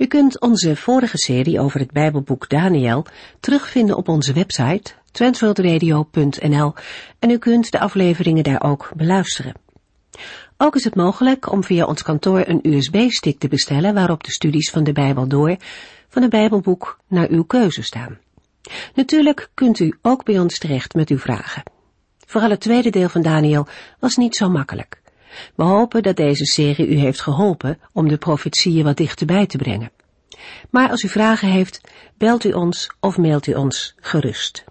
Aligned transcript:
U 0.00 0.06
kunt 0.06 0.40
onze 0.40 0.76
vorige 0.76 1.18
serie 1.18 1.60
over 1.60 1.80
het 1.80 1.90
Bijbelboek 1.90 2.48
Daniel 2.48 3.06
terugvinden 3.40 3.96
op 3.96 4.08
onze 4.08 4.32
website 4.32 4.92
transworldradio.nl 5.10 6.74
en 7.18 7.30
u 7.30 7.38
kunt 7.38 7.70
de 7.70 7.78
afleveringen 7.78 8.44
daar 8.44 8.62
ook 8.62 8.92
beluisteren. 8.96 9.54
Ook 10.56 10.76
is 10.76 10.84
het 10.84 10.94
mogelijk 10.94 11.52
om 11.52 11.64
via 11.64 11.84
ons 11.84 12.02
kantoor 12.02 12.42
een 12.46 12.60
USB-stick 12.62 13.38
te 13.38 13.48
bestellen 13.48 13.94
waarop 13.94 14.24
de 14.24 14.30
studies 14.30 14.70
van 14.70 14.84
de 14.84 14.92
Bijbel 14.92 15.28
door 15.28 15.56
van 16.08 16.22
het 16.22 16.30
Bijbelboek 16.30 16.98
naar 17.06 17.28
uw 17.28 17.44
keuze 17.44 17.82
staan. 17.82 18.18
Natuurlijk 18.94 19.50
kunt 19.54 19.78
u 19.78 19.98
ook 20.02 20.24
bij 20.24 20.38
ons 20.38 20.58
terecht 20.58 20.94
met 20.94 21.08
uw 21.08 21.18
vragen. 21.18 21.62
Vooral 22.26 22.50
het 22.50 22.60
tweede 22.60 22.90
deel 22.90 23.08
van 23.08 23.22
Daniel 23.22 23.66
was 23.98 24.16
niet 24.16 24.36
zo 24.36 24.48
makkelijk. 24.48 25.00
We 25.54 25.62
hopen 25.62 26.02
dat 26.02 26.16
deze 26.16 26.44
serie 26.44 26.88
u 26.88 26.94
heeft 26.94 27.20
geholpen 27.20 27.78
om 27.92 28.08
de 28.08 28.16
profetieën 28.16 28.84
wat 28.84 28.96
dichterbij 28.96 29.46
te 29.46 29.58
brengen. 29.58 29.90
Maar 30.70 30.90
als 30.90 31.02
u 31.02 31.08
vragen 31.08 31.48
heeft, 31.48 31.80
belt 32.18 32.44
u 32.44 32.52
ons 32.52 32.90
of 33.00 33.16
mailt 33.16 33.46
u 33.46 33.54
ons 33.54 33.94
gerust. 34.00 34.64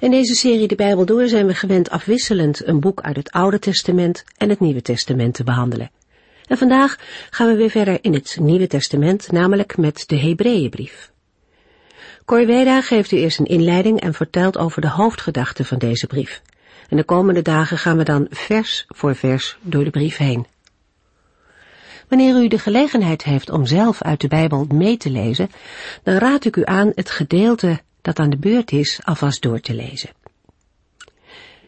In 0.00 0.10
deze 0.10 0.34
serie 0.34 0.68
De 0.68 0.74
Bijbel 0.74 1.06
Door 1.06 1.28
zijn 1.28 1.46
we 1.46 1.54
gewend 1.54 1.90
afwisselend 1.90 2.66
een 2.66 2.80
boek 2.80 3.00
uit 3.00 3.16
het 3.16 3.30
Oude 3.30 3.58
Testament 3.58 4.24
en 4.36 4.48
het 4.48 4.60
Nieuwe 4.60 4.82
Testament 4.82 5.34
te 5.34 5.44
behandelen. 5.44 5.90
En 6.46 6.58
vandaag 6.58 6.98
gaan 7.30 7.48
we 7.48 7.56
weer 7.56 7.70
verder 7.70 7.98
in 8.00 8.14
het 8.14 8.36
Nieuwe 8.40 8.66
Testament, 8.66 9.32
namelijk 9.32 9.76
met 9.76 10.04
de 10.06 10.16
Hebreeënbrief. 10.16 11.12
Corveda 12.24 12.82
geeft 12.82 13.12
u 13.12 13.16
eerst 13.16 13.38
een 13.38 13.46
inleiding 13.46 14.00
en 14.00 14.14
vertelt 14.14 14.58
over 14.58 14.80
de 14.80 14.88
hoofdgedachten 14.88 15.64
van 15.64 15.78
deze 15.78 16.06
brief. 16.06 16.42
En 16.88 16.96
de 16.96 17.04
komende 17.04 17.42
dagen 17.42 17.78
gaan 17.78 17.96
we 17.96 18.04
dan 18.04 18.26
vers 18.30 18.84
voor 18.88 19.16
vers 19.16 19.58
door 19.60 19.84
de 19.84 19.90
brief 19.90 20.16
heen. 20.16 20.46
Wanneer 22.08 22.42
u 22.42 22.48
de 22.48 22.58
gelegenheid 22.58 23.24
heeft 23.24 23.50
om 23.50 23.66
zelf 23.66 24.02
uit 24.02 24.20
de 24.20 24.28
Bijbel 24.28 24.66
mee 24.72 24.96
te 24.96 25.10
lezen, 25.10 25.50
dan 26.02 26.16
raad 26.16 26.44
ik 26.44 26.56
u 26.56 26.62
aan 26.64 26.92
het 26.94 27.10
gedeelte 27.10 27.80
dat 28.02 28.18
aan 28.18 28.30
de 28.30 28.36
beurt 28.36 28.72
is 28.72 29.00
alvast 29.04 29.42
door 29.42 29.60
te 29.60 29.74
lezen. 29.74 30.10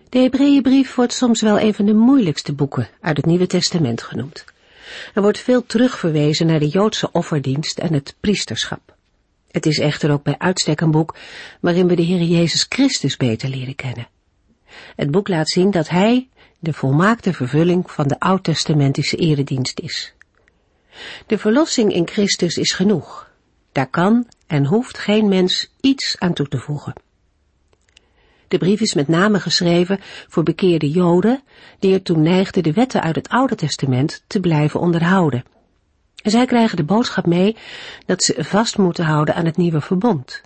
De 0.09 0.19
Hebreeënbrief 0.19 0.95
wordt 0.95 1.13
soms 1.13 1.43
wel 1.43 1.61
een 1.61 1.75
van 1.75 1.85
de 1.85 1.95
moeilijkste 1.95 2.53
boeken 2.53 2.89
uit 3.01 3.17
het 3.17 3.27
Nieuwe 3.27 3.47
Testament 3.47 4.03
genoemd. 4.03 4.45
Er 5.15 5.23
wordt 5.23 5.39
veel 5.39 5.67
terugverwezen 5.67 6.47
naar 6.47 6.59
de 6.59 6.69
Joodse 6.69 7.13
offerdienst 7.13 7.79
en 7.79 7.93
het 7.93 8.17
priesterschap. 8.21 8.95
Het 9.51 9.67
is 9.67 9.79
echter 9.79 10.11
ook 10.11 10.23
bij 10.23 10.39
uitstek 10.39 10.81
een 10.81 10.91
boek 10.91 11.17
waarin 11.61 11.89
we 11.89 11.97
de 11.97 12.03
Heer 12.03 12.23
Jezus 12.23 12.67
Christus 12.69 13.17
beter 13.17 13.49
leren 13.49 13.75
kennen. 13.75 14.09
Het 14.97 15.11
boek 15.11 15.29
laat 15.29 15.49
zien 15.49 15.71
dat 15.71 15.89
hij 15.89 16.29
de 16.59 16.73
volmaakte 16.73 17.33
vervulling 17.33 17.91
van 17.91 18.09
de 18.09 18.21
oud-testamentische 18.21 19.17
eredienst 19.17 19.81
is. 19.81 20.15
De 21.27 21.39
verlossing 21.39 21.93
in 21.93 22.09
Christus 22.09 22.57
is 22.57 22.73
genoeg. 22.73 23.31
Daar 23.73 23.91
kan 23.91 24.27
en 24.47 24.65
hoeft 24.65 24.99
geen 24.99 25.29
mens 25.29 25.73
iets 25.81 26.17
aan 26.19 26.33
toe 26.33 26.49
te 26.49 26.59
voegen. 26.59 26.93
De 28.49 28.59
brief 28.59 28.81
is 28.81 28.95
met 28.95 29.09
name 29.09 29.41
geschreven 29.41 30.01
voor 30.29 30.43
bekeerde 30.43 30.91
Joden 30.91 31.43
die 31.79 31.93
ertoe 31.93 32.17
neigden 32.17 32.63
de 32.63 32.73
wetten 32.73 33.03
uit 33.03 33.17
het 33.17 33.29
Oude 33.29 33.55
Testament 33.55 34.23
te 34.27 34.41
blijven 34.41 34.81
onderhouden. 34.81 35.45
Zij 36.15 36.47
krijgen 36.47 36.77
de 36.77 36.85
boodschap 36.85 37.27
mee 37.27 37.57
dat 38.07 38.23
ze 38.23 38.45
vast 38.45 38.79
moeten 38.79 39.05
houden 39.05 39.35
aan 39.35 39.45
het 39.45 39.57
nieuwe 39.57 39.81
verbond. 39.81 40.43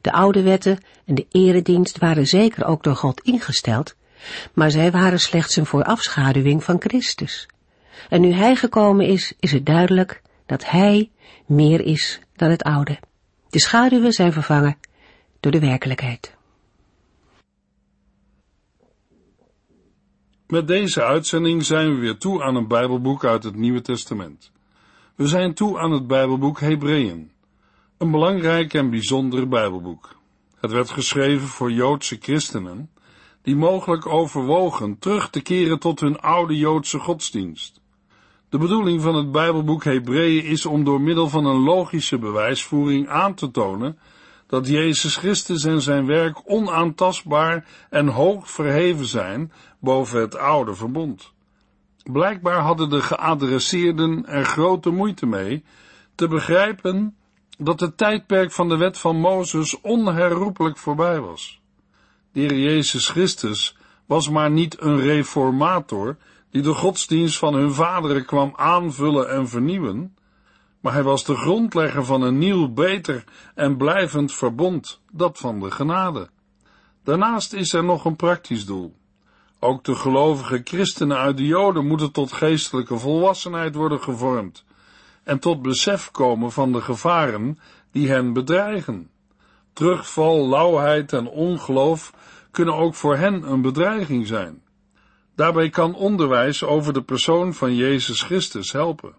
De 0.00 0.12
oude 0.12 0.42
wetten 0.42 0.78
en 1.04 1.14
de 1.14 1.26
eredienst 1.30 1.98
waren 1.98 2.26
zeker 2.26 2.64
ook 2.64 2.82
door 2.82 2.96
God 2.96 3.20
ingesteld, 3.20 3.94
maar 4.52 4.70
zij 4.70 4.90
waren 4.90 5.20
slechts 5.20 5.56
een 5.56 5.66
voorafschaduwing 5.66 6.64
van 6.64 6.80
Christus. 6.80 7.48
En 8.08 8.20
nu 8.20 8.32
Hij 8.32 8.56
gekomen 8.56 9.06
is, 9.06 9.32
is 9.40 9.52
het 9.52 9.66
duidelijk 9.66 10.22
dat 10.46 10.64
Hij 10.64 11.10
meer 11.46 11.80
is 11.80 12.20
dan 12.36 12.50
het 12.50 12.62
oude. 12.62 12.98
De 13.50 13.60
schaduwen 13.60 14.12
zijn 14.12 14.32
vervangen 14.32 14.76
door 15.40 15.52
de 15.52 15.60
werkelijkheid. 15.60 16.36
Met 20.46 20.66
deze 20.66 21.04
uitzending 21.04 21.64
zijn 21.64 21.94
we 21.94 22.00
weer 22.00 22.18
toe 22.18 22.42
aan 22.42 22.54
een 22.54 22.68
Bijbelboek 22.68 23.24
uit 23.24 23.44
het 23.44 23.54
Nieuwe 23.54 23.80
Testament. 23.80 24.52
We 25.14 25.26
zijn 25.26 25.54
toe 25.54 25.78
aan 25.78 25.90
het 25.90 26.06
Bijbelboek 26.06 26.60
Hebreeën, 26.60 27.30
een 27.98 28.10
belangrijk 28.10 28.74
en 28.74 28.90
bijzonder 28.90 29.48
Bijbelboek. 29.48 30.16
Het 30.60 30.70
werd 30.70 30.90
geschreven 30.90 31.48
voor 31.48 31.72
Joodse 31.72 32.16
christenen 32.20 32.90
die 33.42 33.56
mogelijk 33.56 34.06
overwogen 34.06 34.98
terug 34.98 35.30
te 35.30 35.40
keren 35.40 35.78
tot 35.78 36.00
hun 36.00 36.20
oude 36.20 36.56
Joodse 36.56 36.98
godsdienst. 36.98 37.80
De 38.48 38.58
bedoeling 38.58 39.02
van 39.02 39.14
het 39.14 39.32
Bijbelboek 39.32 39.84
Hebreeën 39.84 40.44
is 40.44 40.66
om 40.66 40.84
door 40.84 41.00
middel 41.00 41.28
van 41.28 41.44
een 41.44 41.62
logische 41.62 42.18
bewijsvoering 42.18 43.08
aan 43.08 43.34
te 43.34 43.50
tonen 43.50 43.98
dat 44.46 44.68
Jezus 44.68 45.16
Christus 45.16 45.64
en 45.64 45.80
zijn 45.82 46.06
werk 46.06 46.40
onaantastbaar 46.44 47.66
en 47.90 48.06
hoog 48.06 48.50
verheven 48.50 49.06
zijn 49.06 49.52
boven 49.78 50.20
het 50.20 50.36
oude 50.36 50.74
verbond. 50.74 51.32
Blijkbaar 52.02 52.60
hadden 52.60 52.90
de 52.90 53.00
geadresseerden 53.00 54.26
er 54.26 54.44
grote 54.44 54.90
moeite 54.90 55.26
mee 55.26 55.64
te 56.14 56.28
begrijpen 56.28 57.16
dat 57.58 57.80
het 57.80 57.96
tijdperk 57.96 58.52
van 58.52 58.68
de 58.68 58.76
wet 58.76 58.98
van 58.98 59.16
Mozes 59.16 59.80
onherroepelijk 59.80 60.76
voorbij 60.76 61.20
was. 61.20 61.60
De 62.32 62.40
Heer 62.40 62.58
Jezus 62.58 63.08
Christus 63.08 63.76
was 64.06 64.28
maar 64.28 64.50
niet 64.50 64.80
een 64.80 65.00
reformator 65.00 66.16
die 66.50 66.62
de 66.62 66.74
godsdienst 66.74 67.38
van 67.38 67.54
hun 67.54 67.72
vaderen 67.72 68.24
kwam 68.24 68.52
aanvullen 68.56 69.30
en 69.30 69.48
vernieuwen, 69.48 70.16
maar 70.80 70.92
hij 70.92 71.02
was 71.02 71.24
de 71.24 71.36
grondlegger 71.36 72.04
van 72.04 72.22
een 72.22 72.38
nieuw, 72.38 72.68
beter 72.68 73.24
en 73.54 73.76
blijvend 73.76 74.34
verbond, 74.34 75.00
dat 75.12 75.38
van 75.38 75.60
de 75.60 75.70
genade. 75.70 76.28
Daarnaast 77.04 77.52
is 77.52 77.72
er 77.72 77.84
nog 77.84 78.04
een 78.04 78.16
praktisch 78.16 78.66
doel. 78.66 78.96
Ook 79.60 79.84
de 79.84 79.94
gelovige 79.94 80.60
christenen 80.64 81.16
uit 81.16 81.36
de 81.36 81.46
Joden 81.46 81.86
moeten 81.86 82.12
tot 82.12 82.32
geestelijke 82.32 82.98
volwassenheid 82.98 83.74
worden 83.74 84.00
gevormd 84.00 84.66
en 85.28 85.38
tot 85.38 85.62
besef 85.62 86.10
komen 86.10 86.52
van 86.52 86.72
de 86.72 86.80
gevaren 86.80 87.58
die 87.92 88.08
hen 88.08 88.32
bedreigen. 88.32 89.10
Terugval, 89.72 90.48
lauwheid 90.48 91.12
en 91.12 91.28
ongeloof 91.28 92.12
kunnen 92.50 92.74
ook 92.74 92.94
voor 92.94 93.16
hen 93.16 93.50
een 93.50 93.62
bedreiging 93.62 94.26
zijn. 94.26 94.62
Daarbij 95.34 95.68
kan 95.68 95.94
onderwijs 95.94 96.64
over 96.64 96.92
de 96.92 97.02
persoon 97.02 97.54
van 97.54 97.74
Jezus 97.74 98.22
Christus 98.22 98.72
helpen. 98.72 99.14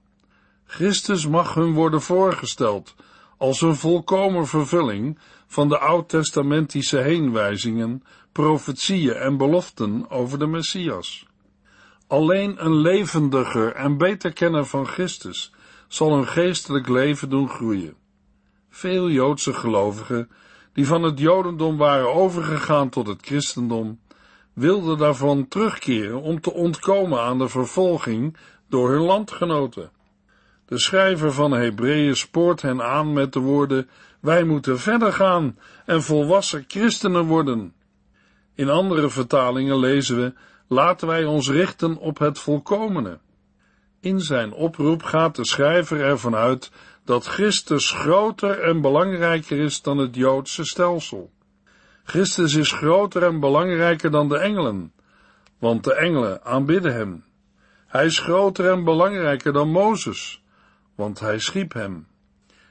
Christus 0.65 1.27
mag 1.27 1.53
hun 1.53 1.73
worden 1.73 2.01
voorgesteld 2.01 2.95
als 3.37 3.61
een 3.61 3.75
volkomen 3.75 4.47
vervulling 4.47 5.19
van 5.47 5.69
de 5.69 5.79
oud-testamentische 5.79 6.97
heenwijzingen, 6.97 8.03
profetieën 8.31 9.13
en 9.13 9.37
beloften 9.37 10.09
over 10.09 10.39
de 10.39 10.47
Messias. 10.47 11.25
Alleen 12.07 12.65
een 12.65 12.75
levendiger 12.75 13.73
en 13.73 13.97
beter 13.97 14.33
kenner 14.33 14.65
van 14.65 14.85
Christus 14.85 15.53
zal 15.89 16.13
hun 16.13 16.27
geestelijk 16.27 16.87
leven 16.87 17.29
doen 17.29 17.49
groeien. 17.49 17.95
Veel 18.69 19.09
Joodse 19.09 19.53
gelovigen, 19.53 20.29
die 20.73 20.87
van 20.87 21.03
het 21.03 21.19
Jodendom 21.19 21.77
waren 21.77 22.13
overgegaan 22.13 22.89
tot 22.89 23.07
het 23.07 23.25
christendom, 23.25 23.99
wilden 24.53 24.97
daarvan 24.97 25.47
terugkeren 25.47 26.21
om 26.21 26.41
te 26.41 26.53
ontkomen 26.53 27.21
aan 27.21 27.37
de 27.37 27.49
vervolging 27.49 28.37
door 28.69 28.89
hun 28.89 29.01
landgenoten. 29.01 29.91
De 30.65 30.79
schrijver 30.79 31.33
van 31.33 31.51
Hebreeën 31.51 32.15
spoort 32.15 32.61
hen 32.61 32.81
aan 32.81 33.13
met 33.13 33.33
de 33.33 33.39
woorden: 33.39 33.89
Wij 34.19 34.43
moeten 34.43 34.79
verder 34.79 35.13
gaan 35.13 35.57
en 35.85 36.03
volwassen 36.03 36.65
christenen 36.67 37.25
worden. 37.25 37.73
In 38.55 38.69
andere 38.69 39.09
vertalingen 39.09 39.79
lezen 39.79 40.15
we: 40.15 40.33
Laten 40.67 41.07
wij 41.07 41.25
ons 41.25 41.49
richten 41.49 41.97
op 41.97 42.19
het 42.19 42.39
volkomene. 42.39 43.19
In 44.01 44.19
zijn 44.19 44.53
oproep 44.53 45.03
gaat 45.03 45.35
de 45.35 45.45
schrijver 45.45 46.01
ervan 46.01 46.35
uit 46.35 46.71
dat 47.05 47.25
Christus 47.25 47.91
groter 47.91 48.59
en 48.59 48.81
belangrijker 48.81 49.59
is 49.59 49.81
dan 49.81 49.97
het 49.97 50.15
Joodse 50.15 50.65
stelsel. 50.65 51.31
Christus 52.03 52.55
is 52.55 52.71
groter 52.71 53.23
en 53.23 53.39
belangrijker 53.39 54.11
dan 54.11 54.29
de 54.29 54.37
engelen, 54.37 54.93
want 55.57 55.83
de 55.83 55.93
engelen 55.93 56.45
aanbidden 56.45 56.93
hem. 56.93 57.23
Hij 57.87 58.05
is 58.05 58.19
groter 58.19 58.71
en 58.71 58.83
belangrijker 58.83 59.53
dan 59.53 59.69
Mozes, 59.69 60.43
want 60.95 61.19
hij 61.19 61.39
schiep 61.39 61.73
hem. 61.73 62.07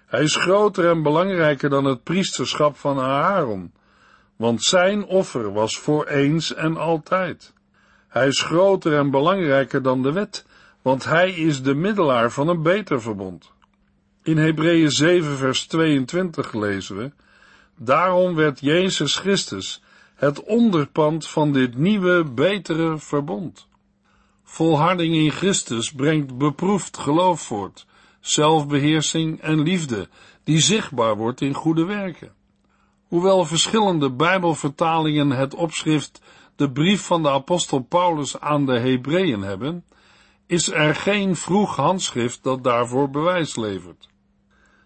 Hij 0.06 0.22
is 0.22 0.36
groter 0.36 0.90
en 0.90 1.02
belangrijker 1.02 1.70
dan 1.70 1.84
het 1.84 2.02
priesterschap 2.02 2.76
van 2.76 3.00
Aaron, 3.00 3.72
want 4.36 4.62
zijn 4.62 5.04
offer 5.04 5.52
was 5.52 5.78
voor 5.78 6.06
eens 6.06 6.54
en 6.54 6.76
altijd. 6.76 7.52
Hij 8.08 8.26
is 8.26 8.42
groter 8.42 8.96
en 8.96 9.10
belangrijker 9.10 9.82
dan 9.82 10.02
de 10.02 10.12
wet, 10.12 10.46
want 10.82 11.04
hij 11.04 11.30
is 11.30 11.62
de 11.62 11.74
middelaar 11.74 12.30
van 12.30 12.48
een 12.48 12.62
beter 12.62 13.02
verbond. 13.02 13.52
In 14.22 14.38
Hebreeën 14.38 14.90
7 14.90 15.36
vers 15.36 15.66
22 15.66 16.52
lezen 16.52 16.96
we, 16.96 17.12
Daarom 17.76 18.34
werd 18.34 18.60
Jezus 18.60 19.16
Christus 19.16 19.82
het 20.14 20.42
onderpand 20.42 21.28
van 21.28 21.52
dit 21.52 21.76
nieuwe, 21.76 22.24
betere 22.24 22.98
verbond. 22.98 23.68
Volharding 24.44 25.14
in 25.14 25.30
Christus 25.30 25.92
brengt 25.92 26.38
beproefd 26.38 26.98
geloof 26.98 27.40
voort, 27.40 27.86
zelfbeheersing 28.20 29.40
en 29.40 29.60
liefde, 29.60 30.08
die 30.44 30.60
zichtbaar 30.60 31.16
wordt 31.16 31.40
in 31.40 31.54
goede 31.54 31.84
werken. 31.84 32.32
Hoewel 33.08 33.44
verschillende 33.44 34.10
Bijbelvertalingen 34.10 35.30
het 35.30 35.54
opschrift 35.54 36.20
de 36.56 36.70
brief 36.70 37.02
van 37.02 37.22
de 37.22 37.30
apostel 37.30 37.78
Paulus 37.78 38.40
aan 38.40 38.66
de 38.66 38.78
Hebreeën 38.78 39.42
hebben, 39.42 39.84
is 40.48 40.70
er 40.70 40.94
geen 40.94 41.36
vroeg 41.36 41.76
handschrift 41.76 42.42
dat 42.42 42.64
daarvoor 42.64 43.10
bewijs 43.10 43.56
levert. 43.56 44.08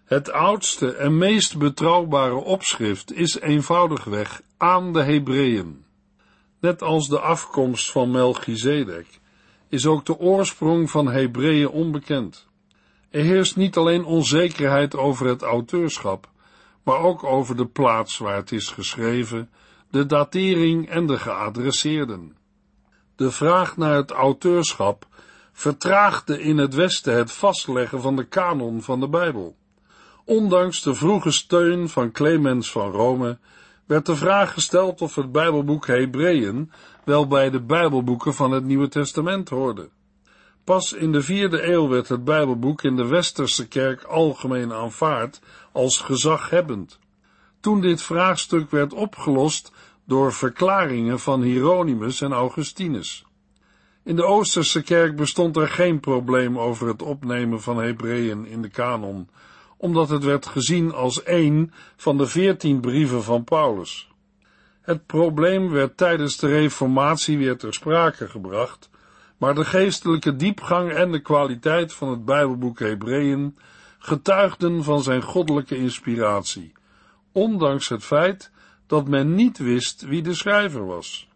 Het 0.04 0.32
oudste 0.32 0.94
en 0.94 1.18
meest 1.18 1.58
betrouwbare 1.58 2.34
opschrift 2.34 3.12
is 3.12 3.40
eenvoudigweg 3.40 4.42
aan 4.56 4.92
de 4.92 5.02
Hebreeën. 5.02 5.84
Net 6.60 6.82
als 6.82 7.08
de 7.08 7.20
afkomst 7.20 7.90
van 7.90 8.10
Melchizedek 8.10 9.06
is 9.68 9.86
ook 9.86 10.04
de 10.04 10.18
oorsprong 10.18 10.90
van 10.90 11.08
Hebreeën 11.08 11.68
onbekend. 11.68 12.46
Er 13.10 13.22
heerst 13.22 13.56
niet 13.56 13.76
alleen 13.76 14.04
onzekerheid 14.04 14.96
over 14.96 15.26
het 15.26 15.42
auteurschap, 15.42 16.30
maar 16.82 16.98
ook 16.98 17.24
over 17.24 17.56
de 17.56 17.66
plaats 17.66 18.18
waar 18.18 18.36
het 18.36 18.52
is 18.52 18.68
geschreven, 18.68 19.50
de 19.90 20.06
datering 20.06 20.88
en 20.88 21.06
de 21.06 21.18
geadresseerden. 21.18 22.36
De 23.16 23.30
vraag 23.30 23.76
naar 23.76 23.94
het 23.94 24.10
auteurschap 24.10 25.06
vertraagde 25.52 26.42
in 26.42 26.58
het 26.58 26.74
Westen 26.74 27.16
het 27.16 27.32
vastleggen 27.32 28.00
van 28.00 28.16
de 28.16 28.24
kanon 28.24 28.82
van 28.82 29.00
de 29.00 29.08
Bijbel. 29.08 29.56
Ondanks 30.24 30.82
de 30.82 30.94
vroege 30.94 31.30
steun 31.30 31.88
van 31.88 32.12
Clemens 32.12 32.70
van 32.70 32.90
Rome 32.90 33.38
werd 33.86 34.06
de 34.06 34.16
vraag 34.16 34.52
gesteld 34.52 35.00
of 35.00 35.14
het 35.14 35.32
Bijbelboek 35.32 35.86
Hebreeën 35.86 36.72
wel 37.04 37.26
bij 37.26 37.50
de 37.50 37.60
Bijbelboeken 37.60 38.34
van 38.34 38.50
het 38.50 38.64
Nieuwe 38.64 38.88
Testament 38.88 39.48
hoorde. 39.48 39.88
Pas 40.64 40.92
in 40.92 41.12
de 41.12 41.22
vierde 41.22 41.66
eeuw 41.66 41.88
werd 41.88 42.08
het 42.08 42.24
Bijbelboek 42.24 42.82
in 42.82 42.96
de 42.96 43.06
Westerse 43.06 43.68
kerk 43.68 44.02
algemeen 44.02 44.72
aanvaard 44.72 45.40
als 45.72 45.98
gezaghebbend. 45.98 46.98
Toen 47.60 47.80
dit 47.80 48.02
vraagstuk 48.02 48.70
werd 48.70 48.92
opgelost 48.92 49.72
door 50.04 50.32
verklaringen 50.32 51.20
van 51.20 51.42
Hieronymus 51.42 52.20
en 52.20 52.32
Augustinus. 52.32 53.24
In 54.04 54.16
de 54.16 54.24
Oosterse 54.24 54.82
kerk 54.82 55.16
bestond 55.16 55.56
er 55.56 55.68
geen 55.68 56.00
probleem 56.00 56.58
over 56.58 56.88
het 56.88 57.02
opnemen 57.02 57.62
van 57.62 57.82
Hebreeën 57.82 58.46
in 58.46 58.62
de 58.62 58.68
kanon, 58.68 59.28
omdat 59.76 60.08
het 60.08 60.24
werd 60.24 60.46
gezien 60.46 60.92
als 60.92 61.22
één 61.22 61.72
van 61.96 62.18
de 62.18 62.26
veertien 62.26 62.80
brieven 62.80 63.22
van 63.22 63.44
Paulus. 63.44 64.10
Het 64.80 65.06
probleem 65.06 65.70
werd 65.70 65.96
tijdens 65.96 66.36
de 66.36 66.46
Reformatie 66.46 67.38
weer 67.38 67.56
ter 67.56 67.74
sprake 67.74 68.28
gebracht, 68.28 68.90
maar 69.36 69.54
de 69.54 69.64
geestelijke 69.64 70.36
diepgang 70.36 70.92
en 70.92 71.12
de 71.12 71.20
kwaliteit 71.20 71.92
van 71.92 72.08
het 72.08 72.24
Bijbelboek 72.24 72.78
Hebreeën 72.78 73.56
getuigden 73.98 74.84
van 74.84 75.02
zijn 75.02 75.22
goddelijke 75.22 75.76
inspiratie, 75.76 76.72
ondanks 77.32 77.88
het 77.88 78.04
feit 78.04 78.50
dat 78.86 79.08
men 79.08 79.34
niet 79.34 79.58
wist 79.58 80.02
wie 80.02 80.22
de 80.22 80.34
schrijver 80.34 80.86
was. 80.86 81.28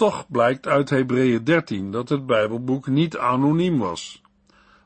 Toch 0.00 0.26
blijkt 0.28 0.66
uit 0.66 0.90
Hebreeën 0.90 1.44
13 1.44 1.90
dat 1.90 2.08
het 2.08 2.26
Bijbelboek 2.26 2.86
niet 2.86 3.16
anoniem 3.16 3.78
was. 3.78 4.22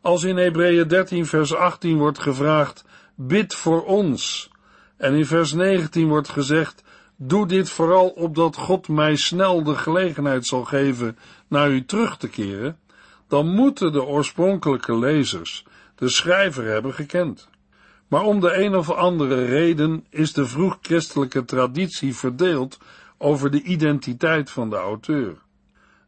Als 0.00 0.24
in 0.24 0.36
Hebreeën 0.36 0.88
13 0.88 1.26
vers 1.26 1.54
18 1.54 1.98
wordt 1.98 2.18
gevraagd, 2.18 2.84
bid 3.14 3.54
voor 3.54 3.84
ons, 3.84 4.50
en 4.96 5.14
in 5.14 5.26
vers 5.26 5.52
19 5.52 6.08
wordt 6.08 6.28
gezegd, 6.28 6.82
doe 7.16 7.46
dit 7.46 7.70
vooral 7.70 8.08
opdat 8.08 8.56
God 8.56 8.88
mij 8.88 9.16
snel 9.16 9.62
de 9.62 9.74
gelegenheid 9.74 10.46
zal 10.46 10.64
geven 10.64 11.18
naar 11.48 11.70
u 11.70 11.84
terug 11.84 12.16
te 12.16 12.28
keren, 12.28 12.78
dan 13.28 13.48
moeten 13.48 13.92
de 13.92 14.04
oorspronkelijke 14.04 14.98
lezers 14.98 15.64
de 15.94 16.08
schrijver 16.08 16.64
hebben 16.64 16.94
gekend. 16.94 17.48
Maar 18.08 18.22
om 18.22 18.40
de 18.40 18.54
een 18.54 18.76
of 18.76 18.90
andere 18.90 19.44
reden 19.44 20.06
is 20.10 20.32
de 20.32 20.46
vroeg-christelijke 20.46 21.44
traditie 21.44 22.16
verdeeld 22.16 22.78
over 23.24 23.50
de 23.50 23.62
identiteit 23.62 24.50
van 24.50 24.70
de 24.70 24.76
auteur. 24.76 25.36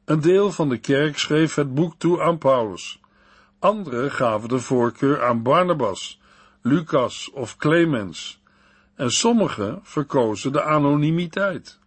Een 0.05 0.21
deel 0.21 0.53
van 0.53 0.69
de 0.69 0.79
kerk 0.79 1.19
schreef 1.19 1.55
het 1.55 1.75
boek 1.75 1.95
toe 1.99 2.23
aan 2.23 2.39
Paulus. 2.39 3.01
Anderen 3.59 4.11
gaven 4.11 4.49
de 4.49 4.59
voorkeur 4.59 5.25
aan 5.25 5.43
Barnabas, 5.43 6.21
Lucas 6.63 7.31
of 7.31 7.57
Clemens, 7.57 8.43
en 8.95 9.11
sommigen 9.11 9.81
verkozen 9.83 10.53
de 10.53 10.63
anonimiteit. 10.63 11.79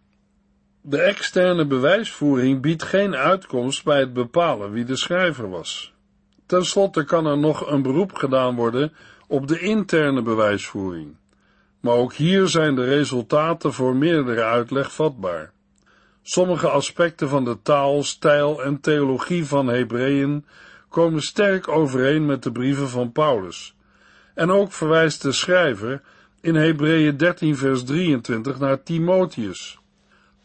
De 0.80 1.00
externe 1.00 1.66
bewijsvoering 1.66 2.60
biedt 2.60 2.82
geen 2.82 3.14
uitkomst 3.14 3.84
bij 3.84 4.00
het 4.00 4.12
bepalen 4.12 4.72
wie 4.72 4.84
de 4.84 4.96
schrijver 4.96 5.50
was. 5.50 5.94
Ten 6.46 6.64
slotte 6.64 7.04
kan 7.04 7.26
er 7.26 7.38
nog 7.38 7.70
een 7.70 7.82
beroep 7.82 8.14
gedaan 8.14 8.54
worden 8.54 8.92
op 9.26 9.48
de 9.48 9.60
interne 9.60 10.22
bewijsvoering. 10.22 11.16
Maar 11.80 11.94
ook 11.94 12.12
hier 12.12 12.48
zijn 12.48 12.74
de 12.74 12.84
resultaten 12.84 13.72
voor 13.72 13.96
meerdere 13.96 14.42
uitleg 14.42 14.92
vatbaar. 14.92 15.52
Sommige 16.22 16.68
aspecten 16.68 17.28
van 17.28 17.44
de 17.44 17.62
taal, 17.62 18.02
stijl 18.02 18.62
en 18.62 18.80
theologie 18.80 19.46
van 19.46 19.66
Hebreeën 19.66 20.44
komen 20.88 21.22
sterk 21.22 21.68
overeen 21.68 22.26
met 22.26 22.42
de 22.42 22.52
brieven 22.52 22.88
van 22.88 23.12
Paulus. 23.12 23.74
En 24.34 24.50
ook 24.50 24.72
verwijst 24.72 25.22
de 25.22 25.32
schrijver 25.32 26.02
in 26.40 26.54
Hebreeën 26.54 27.16
13 27.16 27.56
vers 27.56 27.84
23 27.84 28.58
naar 28.58 28.82
Timotheus. 28.82 29.78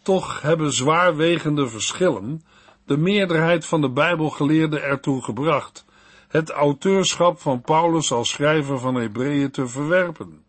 Toch 0.03 0.41
hebben 0.41 0.73
zwaarwegende 0.73 1.67
verschillen 1.67 2.43
de 2.85 2.97
meerderheid 2.97 3.65
van 3.65 3.81
de 3.81 3.89
Bijbelgeleerden 3.89 4.83
ertoe 4.83 5.23
gebracht 5.23 5.85
het 6.27 6.49
auteurschap 6.49 7.39
van 7.39 7.61
Paulus 7.61 8.11
als 8.11 8.29
schrijver 8.29 8.79
van 8.79 8.95
Hebreeën 8.95 9.51
te 9.51 9.67
verwerpen. 9.67 10.44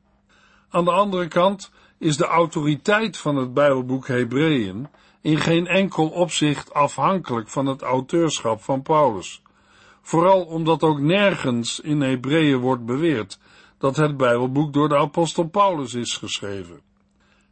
Aan 0.69 0.85
de 0.85 0.91
andere 0.91 1.29
kant 1.29 1.71
is 1.99 2.17
de 2.17 2.27
autoriteit 2.27 3.17
van 3.17 3.37
het 3.37 3.55
Bijbelboek 3.55 4.07
Hebreeën 4.07 4.89
in 5.21 5.39
geen 5.39 5.67
enkel 5.67 6.09
opzicht 6.09 6.75
afhankelijk 6.75 7.49
van 7.49 7.67
het 7.67 7.83
auteurschap 7.83 8.63
van 8.63 8.83
Paulus. 8.83 9.43
Vooral 10.03 10.45
omdat 10.45 10.83
ook 10.83 11.01
nergens 11.01 11.81
in 11.81 12.01
Hebreeën 12.01 12.59
wordt 12.59 12.85
beweerd 12.85 13.39
dat 13.79 13.97
het 13.97 14.17
Bijbelboek 14.17 14.73
door 14.73 14.89
de 14.89 14.97
apostel 14.97 15.45
Paulus 15.45 15.95
is 15.95 16.17
geschreven. 16.17 16.81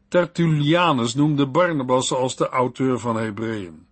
Tertullianus 0.08 1.14
noemde 1.14 1.46
Barnabas 1.46 2.12
als 2.12 2.36
de 2.36 2.48
auteur 2.48 2.98
van 2.98 3.16
Hebreeën. 3.16 3.86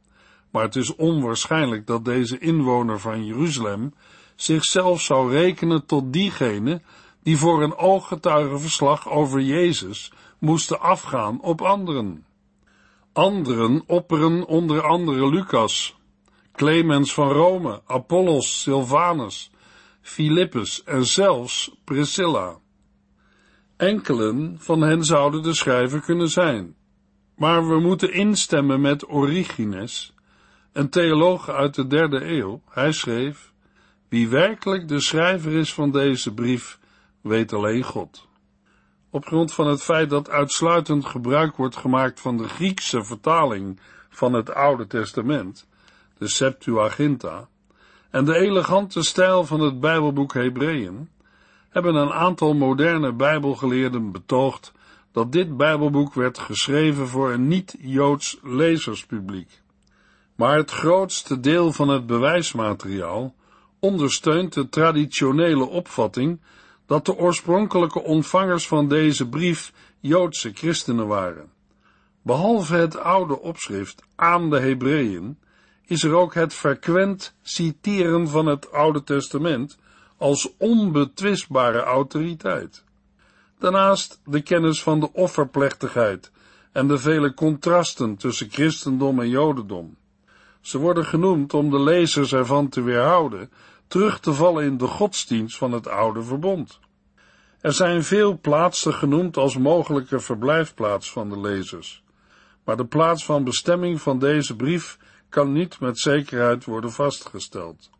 Maar 0.50 0.62
het 0.62 0.76
is 0.76 0.94
onwaarschijnlijk 0.94 1.86
dat 1.86 2.04
deze 2.04 2.38
inwoner 2.38 3.00
van 3.00 3.24
Jeruzalem 3.24 3.94
zichzelf 4.34 5.00
zou 5.00 5.30
rekenen 5.30 5.86
tot 5.86 6.12
diegene 6.12 6.80
die 7.22 7.36
voor 7.36 7.62
een 7.62 7.76
ooggetuigenverslag 7.76 9.10
over 9.10 9.40
Jezus 9.40 10.12
moesten 10.38 10.80
afgaan 10.80 11.40
op 11.40 11.60
anderen. 11.60 12.24
Anderen 13.12 13.82
opperen 13.86 14.46
onder 14.46 14.82
andere 14.82 15.30
Lucas, 15.30 15.96
Clemens 16.52 17.14
van 17.14 17.28
Rome, 17.28 17.82
Apollos, 17.86 18.60
Silvanus, 18.60 19.50
Philippus 20.00 20.84
en 20.84 21.04
zelfs 21.06 21.74
Priscilla. 21.84 22.58
Enkelen 23.76 24.56
van 24.58 24.80
hen 24.80 25.04
zouden 25.04 25.42
de 25.42 25.54
schrijver 25.54 26.00
kunnen 26.00 26.28
zijn, 26.28 26.74
maar 27.36 27.68
we 27.68 27.80
moeten 27.80 28.12
instemmen 28.12 28.80
met 28.80 29.08
Origenes, 29.08 30.14
een 30.72 30.88
theoloog 30.88 31.48
uit 31.48 31.74
de 31.74 31.86
derde 31.86 32.24
eeuw. 32.24 32.62
Hij 32.70 32.92
schreef, 32.92 33.52
wie 34.08 34.28
werkelijk 34.28 34.88
de 34.88 35.00
schrijver 35.00 35.52
is 35.52 35.74
van 35.74 35.90
deze 35.90 36.34
brief, 36.34 36.78
weet 37.22 37.52
alleen 37.52 37.82
God. 37.82 38.28
Op 39.10 39.26
grond 39.26 39.54
van 39.54 39.66
het 39.66 39.82
feit 39.82 40.10
dat 40.10 40.30
uitsluitend 40.30 41.04
gebruik 41.04 41.56
wordt 41.56 41.76
gemaakt 41.76 42.20
van 42.20 42.36
de 42.36 42.48
Griekse 42.48 43.04
vertaling 43.04 43.80
van 44.08 44.32
het 44.32 44.54
Oude 44.54 44.86
Testament, 44.86 45.68
de 46.18 46.28
Septuaginta, 46.28 47.48
en 48.10 48.24
de 48.24 48.34
elegante 48.34 49.02
stijl 49.02 49.44
van 49.44 49.60
het 49.60 49.80
Bijbelboek 49.80 50.34
Hebreeën, 50.34 51.08
hebben 51.68 51.94
een 51.94 52.12
aantal 52.12 52.54
moderne 52.54 53.12
Bijbelgeleerden 53.12 54.12
betoogd 54.12 54.72
dat 55.12 55.32
dit 55.32 55.56
Bijbelboek 55.56 56.14
werd 56.14 56.38
geschreven 56.38 57.08
voor 57.08 57.32
een 57.32 57.48
niet-Joods 57.48 58.38
lezerspubliek. 58.42 59.60
Maar 60.34 60.56
het 60.56 60.70
grootste 60.70 61.40
deel 61.40 61.72
van 61.72 61.88
het 61.88 62.06
bewijsmateriaal 62.06 63.34
ondersteunt 63.78 64.52
de 64.52 64.68
traditionele 64.68 65.68
opvatting 65.68 66.40
dat 66.92 67.06
de 67.06 67.16
oorspronkelijke 67.16 68.02
ontvangers 68.02 68.68
van 68.68 68.88
deze 68.88 69.28
brief 69.28 69.72
Joodse 70.00 70.50
christenen 70.54 71.06
waren. 71.06 71.52
Behalve 72.22 72.74
het 72.74 72.98
oude 72.98 73.40
opschrift 73.40 74.02
aan 74.16 74.50
de 74.50 74.60
Hebreeën, 74.60 75.38
is 75.86 76.02
er 76.02 76.14
ook 76.14 76.34
het 76.34 76.54
frequent 76.54 77.34
citeren 77.42 78.28
van 78.28 78.46
het 78.46 78.72
Oude 78.72 79.02
Testament 79.02 79.78
als 80.16 80.54
onbetwistbare 80.56 81.80
autoriteit. 81.80 82.84
Daarnaast 83.58 84.20
de 84.24 84.40
kennis 84.40 84.82
van 84.82 85.00
de 85.00 85.12
offerplechtigheid 85.12 86.30
en 86.72 86.88
de 86.88 86.98
vele 86.98 87.34
contrasten 87.34 88.16
tussen 88.16 88.50
christendom 88.50 89.20
en 89.20 89.28
jodendom. 89.28 89.96
Ze 90.60 90.78
worden 90.78 91.04
genoemd 91.04 91.54
om 91.54 91.70
de 91.70 91.80
lezers 91.80 92.32
ervan 92.32 92.68
te 92.68 92.82
weerhouden 92.82 93.50
terug 93.92 94.20
te 94.20 94.32
vallen 94.32 94.64
in 94.64 94.76
de 94.76 94.86
godsdienst 94.86 95.56
van 95.56 95.72
het 95.72 95.88
oude 95.88 96.22
verbond. 96.22 96.80
Er 97.60 97.72
zijn 97.72 98.04
veel 98.04 98.38
plaatsen 98.40 98.94
genoemd 98.94 99.36
als 99.36 99.58
mogelijke 99.58 100.20
verblijfplaats 100.20 101.10
van 101.10 101.28
de 101.28 101.40
lezers, 101.40 102.02
maar 102.64 102.76
de 102.76 102.86
plaats 102.86 103.24
van 103.24 103.44
bestemming 103.44 104.00
van 104.00 104.18
deze 104.18 104.56
brief 104.56 104.98
kan 105.28 105.52
niet 105.52 105.80
met 105.80 105.98
zekerheid 105.98 106.64
worden 106.64 106.92
vastgesteld. 106.92 107.90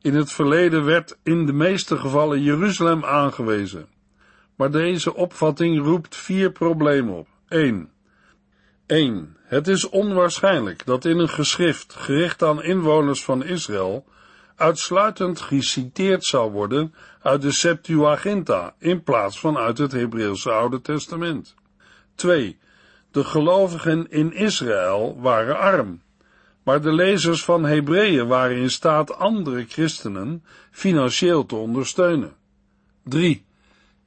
In 0.00 0.14
het 0.14 0.32
verleden 0.32 0.84
werd 0.84 1.18
in 1.22 1.46
de 1.46 1.52
meeste 1.52 1.96
gevallen 1.96 2.42
Jeruzalem 2.42 3.04
aangewezen, 3.04 3.88
maar 4.56 4.70
deze 4.70 5.14
opvatting 5.14 5.84
roept 5.84 6.16
vier 6.16 6.52
problemen 6.52 7.14
op. 7.14 7.28
1. 7.48 7.90
1. 8.86 9.36
Het 9.42 9.68
is 9.68 9.88
onwaarschijnlijk 9.88 10.86
dat 10.86 11.04
in 11.04 11.18
een 11.18 11.28
geschrift 11.28 11.94
gericht 11.94 12.42
aan 12.42 12.62
inwoners 12.62 13.24
van 13.24 13.44
Israël 13.44 14.04
uitsluitend 14.60 15.40
geciteerd 15.40 16.24
zou 16.24 16.52
worden 16.52 16.94
uit 17.22 17.42
de 17.42 17.52
Septuaginta 17.52 18.74
in 18.78 19.02
plaats 19.02 19.40
van 19.40 19.56
uit 19.58 19.78
het 19.78 19.92
Hebreeuwse 19.92 20.50
Oude 20.50 20.80
Testament. 20.80 21.54
2. 22.14 22.58
De 23.10 23.24
gelovigen 23.24 24.10
in 24.10 24.32
Israël 24.32 25.20
waren 25.20 25.58
arm, 25.58 26.02
maar 26.62 26.80
de 26.80 26.92
lezers 26.92 27.44
van 27.44 27.64
Hebreeën 27.64 28.26
waren 28.26 28.56
in 28.56 28.70
staat 28.70 29.16
andere 29.16 29.64
christenen 29.68 30.44
financieel 30.70 31.46
te 31.46 31.56
ondersteunen. 31.56 32.32
3. 33.04 33.44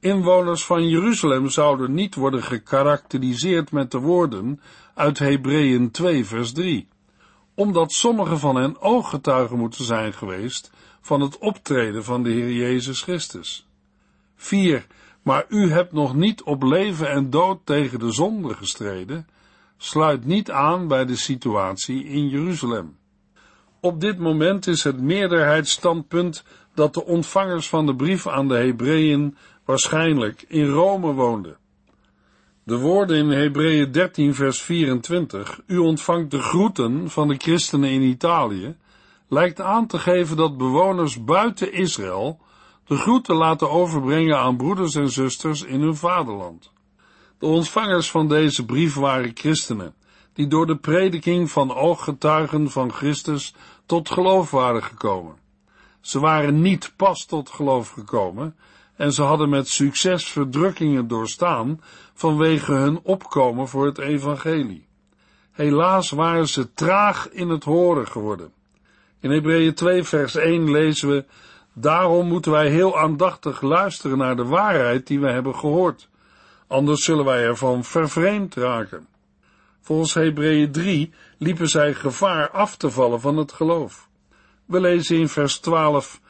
Inwoners 0.00 0.64
van 0.64 0.88
Jeruzalem 0.88 1.48
zouden 1.48 1.94
niet 1.94 2.14
worden 2.14 2.42
gekarakteriseerd 2.42 3.72
met 3.72 3.90
de 3.90 3.98
woorden 3.98 4.60
uit 4.94 5.18
Hebreeën 5.18 5.90
2 5.90 6.24
vers 6.24 6.52
3, 6.52 6.88
omdat 7.54 7.92
sommigen 7.92 8.38
van 8.38 8.56
hen 8.56 8.80
ooggetuigen 8.80 9.58
moeten 9.58 9.84
zijn 9.84 10.12
geweest 10.12 10.70
van 11.00 11.20
het 11.20 11.38
optreden 11.38 12.04
van 12.04 12.22
de 12.22 12.30
Heer 12.30 12.52
Jezus 12.52 13.02
Christus. 13.02 13.66
4. 14.36 14.86
Maar 15.22 15.44
u 15.48 15.70
hebt 15.70 15.92
nog 15.92 16.14
niet 16.14 16.42
op 16.42 16.62
leven 16.62 17.10
en 17.10 17.30
dood 17.30 17.58
tegen 17.64 17.98
de 17.98 18.12
zonde 18.12 18.54
gestreden, 18.54 19.28
sluit 19.76 20.24
niet 20.24 20.50
aan 20.50 20.88
bij 20.88 21.04
de 21.04 21.16
situatie 21.16 22.04
in 22.04 22.28
Jeruzalem. 22.28 22.96
Op 23.80 24.00
dit 24.00 24.18
moment 24.18 24.66
is 24.66 24.84
het 24.84 25.00
meerderheidsstandpunt 25.00 26.44
dat 26.74 26.94
de 26.94 27.04
ontvangers 27.04 27.68
van 27.68 27.86
de 27.86 27.94
brief 27.94 28.26
aan 28.26 28.48
de 28.48 28.56
Hebreeën 28.56 29.36
waarschijnlijk 29.64 30.44
in 30.48 30.66
Rome 30.66 31.12
woonden. 31.12 31.56
De 32.66 32.78
woorden 32.78 33.16
in 33.16 33.30
Hebreeën 33.30 33.92
13 33.92 34.34
vers 34.34 34.62
24, 34.62 35.60
u 35.66 35.78
ontvangt 35.78 36.30
de 36.30 36.40
groeten 36.40 37.10
van 37.10 37.28
de 37.28 37.34
christenen 37.36 37.90
in 37.90 38.02
Italië, 38.02 38.76
lijkt 39.28 39.60
aan 39.60 39.86
te 39.86 39.98
geven 39.98 40.36
dat 40.36 40.56
bewoners 40.56 41.24
buiten 41.24 41.72
Israël 41.72 42.40
de 42.86 42.96
groeten 42.96 43.34
laten 43.34 43.70
overbrengen 43.70 44.38
aan 44.38 44.56
broeders 44.56 44.94
en 44.94 45.10
zusters 45.10 45.62
in 45.62 45.80
hun 45.80 45.96
vaderland. 45.96 46.72
De 47.38 47.46
ontvangers 47.46 48.10
van 48.10 48.28
deze 48.28 48.64
brief 48.64 48.94
waren 48.94 49.30
christenen, 49.34 49.94
die 50.32 50.46
door 50.46 50.66
de 50.66 50.76
prediking 50.76 51.50
van 51.50 51.74
ooggetuigen 51.74 52.70
van 52.70 52.92
Christus 52.92 53.54
tot 53.86 54.10
geloof 54.10 54.50
waren 54.50 54.82
gekomen. 54.82 55.36
Ze 56.00 56.20
waren 56.20 56.60
niet 56.60 56.92
pas 56.96 57.24
tot 57.24 57.50
geloof 57.50 57.90
gekomen, 57.90 58.56
en 58.96 59.12
ze 59.12 59.22
hadden 59.22 59.48
met 59.48 59.68
succes 59.68 60.28
verdrukkingen 60.28 61.08
doorstaan 61.08 61.80
vanwege 62.14 62.72
hun 62.72 63.00
opkomen 63.02 63.68
voor 63.68 63.86
het 63.86 63.98
evangelie. 63.98 64.86
Helaas 65.52 66.10
waren 66.10 66.48
ze 66.48 66.72
traag 66.72 67.28
in 67.30 67.48
het 67.48 67.64
horen 67.64 68.08
geworden. 68.08 68.52
In 69.20 69.30
Hebreeën 69.30 69.74
2 69.74 70.02
vers 70.04 70.34
1 70.34 70.70
lezen 70.70 71.08
we, 71.08 71.24
daarom 71.72 72.28
moeten 72.28 72.52
wij 72.52 72.68
heel 72.68 72.98
aandachtig 72.98 73.60
luisteren 73.60 74.18
naar 74.18 74.36
de 74.36 74.44
waarheid 74.44 75.06
die 75.06 75.20
wij 75.20 75.32
hebben 75.32 75.54
gehoord, 75.54 76.08
anders 76.66 77.04
zullen 77.04 77.24
wij 77.24 77.44
ervan 77.44 77.84
vervreemd 77.84 78.54
raken. 78.54 79.06
Volgens 79.80 80.14
Hebreeën 80.14 80.72
3 80.72 81.12
liepen 81.38 81.68
zij 81.68 81.94
gevaar 81.94 82.50
af 82.50 82.76
te 82.76 82.90
vallen 82.90 83.20
van 83.20 83.36
het 83.36 83.52
geloof. 83.52 84.08
We 84.64 84.80
lezen 84.80 85.16
in 85.16 85.28
vers 85.28 85.58
12, 85.58 86.20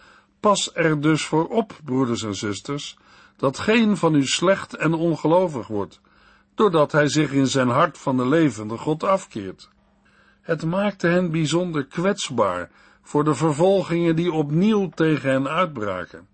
Pas 0.44 0.70
er 0.74 1.00
dus 1.00 1.24
voor 1.24 1.48
op, 1.48 1.78
broeders 1.84 2.22
en 2.22 2.34
zusters, 2.34 2.96
dat 3.36 3.58
geen 3.58 3.96
van 3.96 4.14
u 4.14 4.26
slecht 4.26 4.76
en 4.76 4.94
ongelovig 4.94 5.66
wordt, 5.66 6.00
doordat 6.54 6.92
hij 6.92 7.08
zich 7.08 7.32
in 7.32 7.46
zijn 7.46 7.68
hart 7.68 7.98
van 7.98 8.16
de 8.16 8.26
levende 8.26 8.76
God 8.76 9.02
afkeert. 9.02 9.68
Het 10.40 10.64
maakte 10.64 11.06
hen 11.06 11.30
bijzonder 11.30 11.84
kwetsbaar 11.84 12.70
voor 13.02 13.24
de 13.24 13.34
vervolgingen 13.34 14.16
die 14.16 14.32
opnieuw 14.32 14.88
tegen 14.88 15.30
hen 15.30 15.48
uitbraken. 15.48 16.28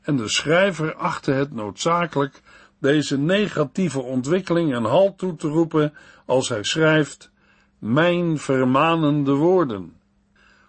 En 0.00 0.16
de 0.16 0.28
schrijver 0.28 0.94
achtte 0.94 1.32
het 1.32 1.52
noodzakelijk 1.52 2.40
deze 2.78 3.18
negatieve 3.18 4.00
ontwikkeling 4.00 4.74
een 4.74 4.84
halt 4.84 5.18
toe 5.18 5.36
te 5.36 5.48
roepen 5.48 5.94
als 6.26 6.48
hij 6.48 6.62
schrijft, 6.62 7.30
mijn 7.78 8.38
vermanende 8.38 9.34
woorden. 9.34 9.97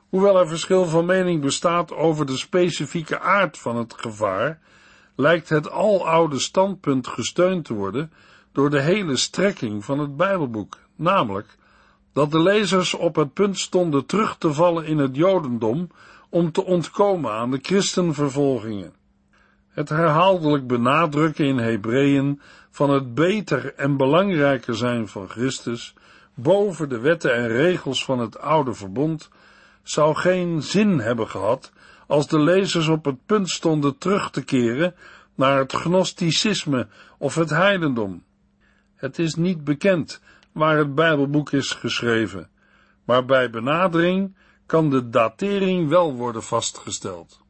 Hoewel 0.09 0.39
er 0.39 0.47
verschil 0.47 0.85
van 0.85 1.05
mening 1.05 1.41
bestaat 1.41 1.93
over 1.93 2.25
de 2.25 2.37
specifieke 2.37 3.19
aard 3.19 3.57
van 3.57 3.75
het 3.75 3.93
gevaar, 3.97 4.59
lijkt 5.15 5.49
het 5.49 5.71
aloude 5.71 6.39
standpunt 6.39 7.07
gesteund 7.07 7.65
te 7.65 7.73
worden 7.73 8.11
door 8.51 8.69
de 8.69 8.81
hele 8.81 9.15
strekking 9.15 9.85
van 9.85 9.99
het 9.99 10.17
Bijbelboek, 10.17 10.77
namelijk 10.95 11.57
dat 12.13 12.31
de 12.31 12.41
lezers 12.41 12.93
op 12.93 13.15
het 13.15 13.33
punt 13.33 13.59
stonden 13.59 14.05
terug 14.05 14.37
te 14.37 14.53
vallen 14.53 14.85
in 14.85 14.97
het 14.97 15.15
Jodendom 15.15 15.89
om 16.29 16.51
te 16.51 16.65
ontkomen 16.65 17.31
aan 17.31 17.51
de 17.51 17.59
christenvervolgingen. 17.61 18.93
Het 19.69 19.89
herhaaldelijk 19.89 20.67
benadrukken 20.67 21.45
in 21.45 21.57
Hebreeën 21.57 22.41
van 22.71 22.89
het 22.89 23.13
beter 23.15 23.73
en 23.75 23.97
belangrijker 23.97 24.75
zijn 24.75 25.07
van 25.07 25.29
Christus 25.29 25.93
boven 26.33 26.89
de 26.89 26.99
wetten 26.99 27.35
en 27.35 27.47
regels 27.47 28.05
van 28.05 28.19
het 28.19 28.39
oude 28.39 28.73
verbond 28.73 29.29
zou 29.83 30.15
geen 30.15 30.63
zin 30.63 30.99
hebben 30.99 31.27
gehad 31.27 31.71
als 32.07 32.27
de 32.27 32.39
lezers 32.39 32.87
op 32.87 33.05
het 33.05 33.25
punt 33.25 33.49
stonden 33.49 33.97
terug 33.97 34.31
te 34.31 34.43
keren 34.43 34.95
naar 35.35 35.57
het 35.57 35.73
gnosticisme 35.73 36.87
of 37.17 37.35
het 37.35 37.49
heidendom. 37.49 38.23
Het 38.95 39.19
is 39.19 39.35
niet 39.35 39.63
bekend 39.63 40.21
waar 40.51 40.77
het 40.77 40.95
Bijbelboek 40.95 41.51
is 41.51 41.71
geschreven, 41.71 42.49
maar 43.05 43.25
bij 43.25 43.49
benadering 43.49 44.35
kan 44.65 44.89
de 44.89 45.09
datering 45.09 45.89
wel 45.89 46.13
worden 46.13 46.43
vastgesteld. 46.43 47.41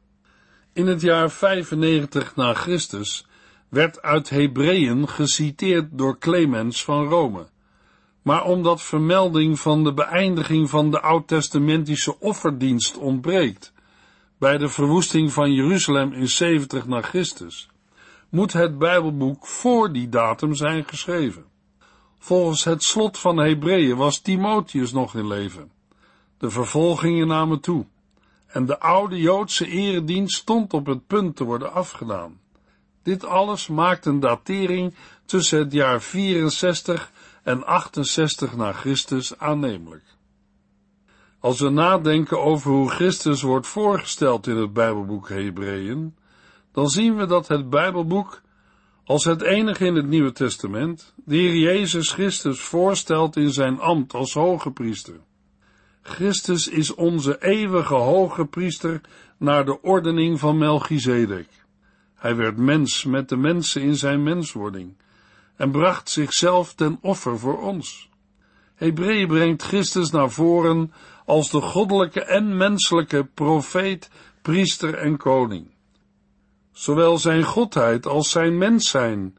In 0.72 0.86
het 0.86 1.00
jaar 1.00 1.30
95 1.30 2.36
na 2.36 2.54
Christus 2.54 3.26
werd 3.68 4.02
uit 4.02 4.30
Hebreeën 4.30 5.08
geciteerd 5.08 5.86
door 5.90 6.18
Clemens 6.18 6.84
van 6.84 7.08
Rome. 7.08 7.46
Maar 8.22 8.44
omdat 8.44 8.82
vermelding 8.82 9.60
van 9.60 9.84
de 9.84 9.92
beëindiging 9.92 10.70
van 10.70 10.90
de 10.90 11.00
oud-testamentische 11.00 12.20
offerdienst 12.20 12.96
ontbreekt, 12.96 13.72
bij 14.38 14.58
de 14.58 14.68
verwoesting 14.68 15.32
van 15.32 15.52
Jeruzalem 15.52 16.12
in 16.12 16.28
70 16.28 16.86
na 16.86 17.00
Christus, 17.02 17.68
moet 18.28 18.52
het 18.52 18.78
Bijbelboek 18.78 19.46
voor 19.46 19.92
die 19.92 20.08
datum 20.08 20.54
zijn 20.54 20.84
geschreven. 20.84 21.44
Volgens 22.18 22.64
het 22.64 22.82
slot 22.82 23.18
van 23.18 23.38
Hebreeën 23.38 23.96
was 23.96 24.20
Timotheus 24.20 24.92
nog 24.92 25.14
in 25.14 25.26
leven. 25.26 25.70
De 26.38 26.50
vervolgingen 26.50 27.26
namen 27.26 27.60
toe 27.60 27.86
en 28.46 28.66
de 28.66 28.80
oude 28.80 29.20
Joodse 29.20 29.66
eredienst 29.66 30.36
stond 30.36 30.72
op 30.72 30.86
het 30.86 31.06
punt 31.06 31.36
te 31.36 31.44
worden 31.44 31.72
afgedaan. 31.72 32.40
Dit 33.02 33.24
alles 33.24 33.68
maakt 33.68 34.06
een 34.06 34.20
datering 34.20 34.94
tussen 35.24 35.58
het 35.58 35.72
jaar 35.72 36.02
64 36.02 37.10
en 37.50 37.66
68 37.66 38.56
na 38.56 38.72
Christus 38.72 39.38
aannemelijk. 39.38 40.04
Als 41.38 41.60
we 41.60 41.68
nadenken 41.68 42.42
over 42.42 42.70
hoe 42.70 42.90
Christus 42.90 43.42
wordt 43.42 43.66
voorgesteld 43.66 44.46
in 44.46 44.56
het 44.56 44.72
Bijbelboek 44.72 45.28
Hebreeën, 45.28 46.14
dan 46.72 46.88
zien 46.88 47.16
we 47.16 47.26
dat 47.26 47.48
het 47.48 47.70
Bijbelboek, 47.70 48.40
als 49.04 49.24
het 49.24 49.42
enige 49.42 49.86
in 49.86 49.94
het 49.94 50.06
Nieuwe 50.06 50.32
Testament, 50.32 51.14
de 51.24 51.58
Jezus 51.58 52.12
Christus 52.12 52.60
voorstelt 52.60 53.36
in 53.36 53.50
zijn 53.50 53.78
ambt 53.78 54.14
als 54.14 54.34
hoge 54.34 54.70
priester. 54.70 55.20
Christus 56.02 56.68
is 56.68 56.94
onze 56.94 57.42
eeuwige 57.42 57.94
hoge 57.94 58.44
priester 58.44 59.00
naar 59.38 59.64
de 59.64 59.82
ordening 59.82 60.38
van 60.38 60.58
Melchizedek. 60.58 61.48
Hij 62.14 62.36
werd 62.36 62.56
mens 62.56 63.04
met 63.04 63.28
de 63.28 63.36
mensen 63.36 63.82
in 63.82 63.96
zijn 63.96 64.22
menswording 64.22 64.96
en 65.60 65.70
bracht 65.70 66.10
zichzelf 66.10 66.74
ten 66.74 66.98
offer 67.00 67.38
voor 67.38 67.60
ons. 67.60 68.08
Hebreeën 68.74 69.26
brengt 69.26 69.62
Christus 69.62 70.10
naar 70.10 70.30
voren 70.30 70.92
als 71.24 71.50
de 71.50 71.60
goddelijke 71.60 72.24
en 72.24 72.56
menselijke 72.56 73.24
profeet, 73.24 74.10
priester 74.42 74.94
en 74.94 75.16
koning. 75.16 75.70
Zowel 76.72 77.18
zijn 77.18 77.42
godheid 77.42 78.06
als 78.06 78.30
zijn 78.30 78.58
mens 78.58 78.90
zijn 78.90 79.38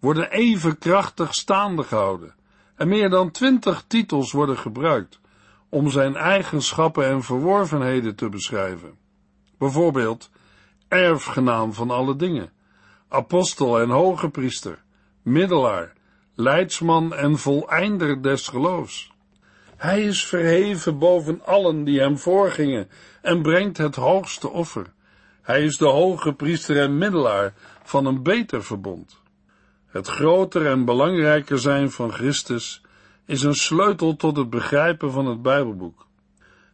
worden 0.00 0.30
even 0.30 0.78
krachtig 0.78 1.34
staande 1.34 1.82
gehouden 1.82 2.34
en 2.76 2.88
meer 2.88 3.10
dan 3.10 3.30
twintig 3.30 3.84
titels 3.86 4.32
worden 4.32 4.58
gebruikt 4.58 5.20
om 5.68 5.90
zijn 5.90 6.16
eigenschappen 6.16 7.06
en 7.06 7.22
verworvenheden 7.22 8.16
te 8.16 8.28
beschrijven. 8.28 8.98
Bijvoorbeeld 9.58 10.30
erfgenaam 10.88 11.72
van 11.72 11.90
alle 11.90 12.16
dingen, 12.16 12.52
apostel 13.08 13.80
en 13.80 13.90
hoge 13.90 14.28
priester, 14.28 14.83
middelaar, 15.24 15.92
leidsman 16.34 17.14
en 17.14 17.38
voleinder 17.38 18.22
des 18.22 18.48
geloofs. 18.48 19.12
Hij 19.76 20.02
is 20.02 20.24
verheven 20.24 20.98
boven 20.98 21.40
allen 21.44 21.84
die 21.84 22.00
hem 22.00 22.18
voorgingen 22.18 22.88
en 23.22 23.42
brengt 23.42 23.78
het 23.78 23.96
hoogste 23.96 24.50
offer. 24.50 24.86
Hij 25.42 25.64
is 25.64 25.76
de 25.76 25.86
hoge 25.86 26.32
priester 26.32 26.80
en 26.80 26.98
middelaar 26.98 27.54
van 27.82 28.06
een 28.06 28.22
beter 28.22 28.64
verbond. 28.64 29.22
Het 29.86 30.06
groter 30.06 30.66
en 30.66 30.84
belangrijker 30.84 31.58
zijn 31.58 31.90
van 31.90 32.12
Christus 32.12 32.82
is 33.26 33.42
een 33.42 33.54
sleutel 33.54 34.16
tot 34.16 34.36
het 34.36 34.50
begrijpen 34.50 35.12
van 35.12 35.26
het 35.26 35.42
Bijbelboek. 35.42 36.06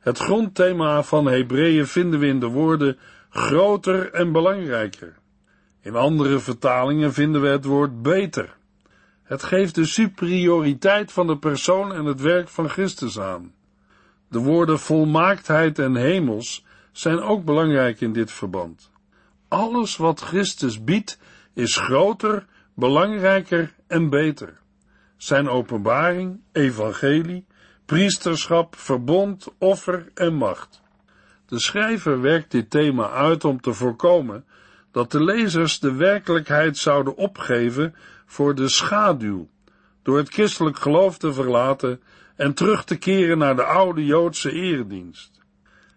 Het 0.01 0.19
grondthema 0.19 1.03
van 1.03 1.27
Hebreeën 1.27 1.87
vinden 1.87 2.21
we 2.21 2.27
in 2.27 2.41
de 2.41 2.47
woorden 2.47 2.99
groter 3.31 4.13
en 4.13 4.33
belangrijker. 4.33 5.20
In 5.83 5.95
andere 5.95 6.39
vertalingen 6.39 7.13
vinden 7.13 7.41
we 7.41 7.49
het 7.49 7.65
woord 7.65 8.03
beter. 8.03 8.57
Het 9.23 9.43
geeft 9.43 9.75
de 9.75 9.85
superioriteit 9.85 11.13
van 11.13 11.27
de 11.27 11.39
persoon 11.39 11.93
en 11.95 12.05
het 12.05 12.21
werk 12.21 12.49
van 12.49 12.69
Christus 12.69 13.19
aan. 13.21 13.53
De 14.29 14.39
woorden 14.39 14.79
volmaaktheid 14.79 15.79
en 15.79 15.97
hemels 15.97 16.65
zijn 16.93 17.21
ook 17.21 17.45
belangrijk 17.45 18.01
in 18.01 18.13
dit 18.13 18.33
verband. 18.33 18.91
Alles 19.49 19.97
wat 19.97 20.21
Christus 20.21 20.85
biedt 20.85 21.19
is 21.55 21.77
groter, 21.77 22.47
belangrijker 22.75 23.75
en 23.87 24.09
beter. 24.09 24.59
Zijn 25.17 25.49
openbaring, 25.49 26.41
evangelie, 26.53 27.47
priesterschap, 27.85 28.77
verbond, 28.77 29.49
offer 29.59 30.11
en 30.15 30.35
macht. 30.35 30.83
De 31.47 31.61
schrijver 31.61 32.21
werkt 32.21 32.51
dit 32.51 32.71
thema 32.71 33.11
uit 33.11 33.45
om 33.45 33.61
te 33.61 33.73
voorkomen 33.73 34.45
dat 34.93 35.11
de 35.11 35.25
lezers 35.25 35.81
de 35.81 35.93
werkelijkheid 35.93 36.79
zouden 36.79 37.17
opgeven 37.17 37.95
voor 38.27 38.55
de 38.55 38.69
schaduw, 38.69 39.49
door 40.03 40.17
het 40.17 40.29
christelijk 40.29 40.79
geloof 40.79 41.19
te 41.19 41.33
verlaten 41.33 42.01
en 42.37 42.55
terug 42.55 42.85
te 42.85 42.97
keren 42.97 43.39
naar 43.39 43.57
de 43.57 43.65
oude 43.65 44.05
Joodse 44.05 44.53
eredienst. 44.53 45.41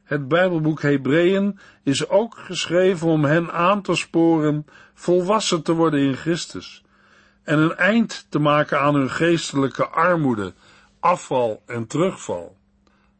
Het 0.03 0.27
Bijbelboek 0.27 0.81
Hebreeën 0.81 1.59
is 1.83 2.09
ook 2.09 2.38
geschreven 2.38 3.07
om 3.07 3.25
hen 3.25 3.51
aan 3.51 3.81
te 3.81 3.95
sporen 3.95 4.65
volwassen 4.93 5.63
te 5.63 5.73
worden 5.73 6.00
in 6.00 6.15
Christus 6.15 6.83
en 7.43 7.59
een 7.59 7.75
eind 7.75 8.25
te 8.29 8.39
maken 8.39 8.79
aan 8.79 8.95
hun 8.95 9.09
geestelijke 9.09 9.88
armoede, 9.88 10.53
afval 11.00 11.63
en 11.65 11.88
terugval. 11.88 12.57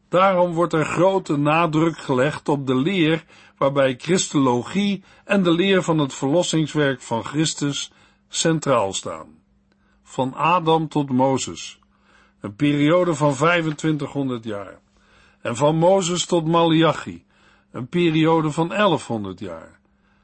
Daarom 0.10 0.54
wordt 0.54 0.74
er 0.74 0.86
grote 0.86 1.38
nadruk 1.38 1.98
gelegd 1.98 2.50
op 2.50 2.68
de 2.68 2.76
leer 2.76 3.24
waarbij 3.58 3.96
Christologie 3.98 5.04
en 5.26 5.44
de 5.44 5.52
leer 5.52 5.84
van 5.84 5.98
het 5.98 6.14
verlossingswerk 6.14 7.02
van 7.02 7.26
Christus 7.26 7.92
centraal 8.28 8.94
staan. 8.94 9.28
Van 10.04 10.34
Adam 10.34 10.88
tot 10.88 11.10
Mozes, 11.10 11.80
een 12.42 12.56
periode 12.56 13.16
van 13.16 13.34
2500 13.34 14.44
jaar. 14.44 14.80
En 15.42 15.56
van 15.56 15.76
Mozes 15.76 16.26
tot 16.26 16.48
Malachi, 16.48 17.26
een 17.72 17.88
periode 17.88 18.52
van 18.52 18.68
1100 18.68 19.40
jaar. 19.40 19.80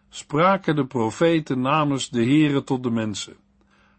Spraken 0.10 0.76
de 0.76 0.86
profeten 0.86 1.62
namens 1.62 2.10
de 2.10 2.26
Here 2.26 2.64
tot 2.64 2.84
de 2.84 2.90
mensen. 2.90 3.36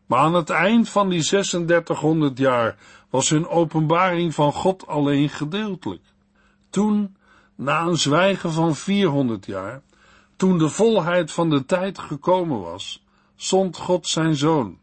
Maar 0.06 0.18
aan 0.18 0.34
het 0.34 0.50
eind 0.50 0.88
van 0.88 1.08
die 1.08 1.22
3600 1.22 2.38
jaar 2.38 2.76
was 3.10 3.28
hun 3.28 3.48
openbaring 3.48 4.34
van 4.34 4.52
God 4.52 4.86
alleen 4.86 5.28
gedeeltelijk. 5.28 6.02
Toen, 6.70 7.16
na 7.60 7.82
een 7.82 7.96
zwijgen 7.96 8.52
van 8.52 8.76
400 8.76 9.46
jaar, 9.46 9.82
toen 10.36 10.58
de 10.58 10.68
volheid 10.68 11.32
van 11.32 11.50
de 11.50 11.64
tijd 11.64 11.98
gekomen 11.98 12.60
was, 12.60 13.04
zond 13.36 13.76
God 13.76 14.06
zijn 14.06 14.36
zoon. 14.36 14.78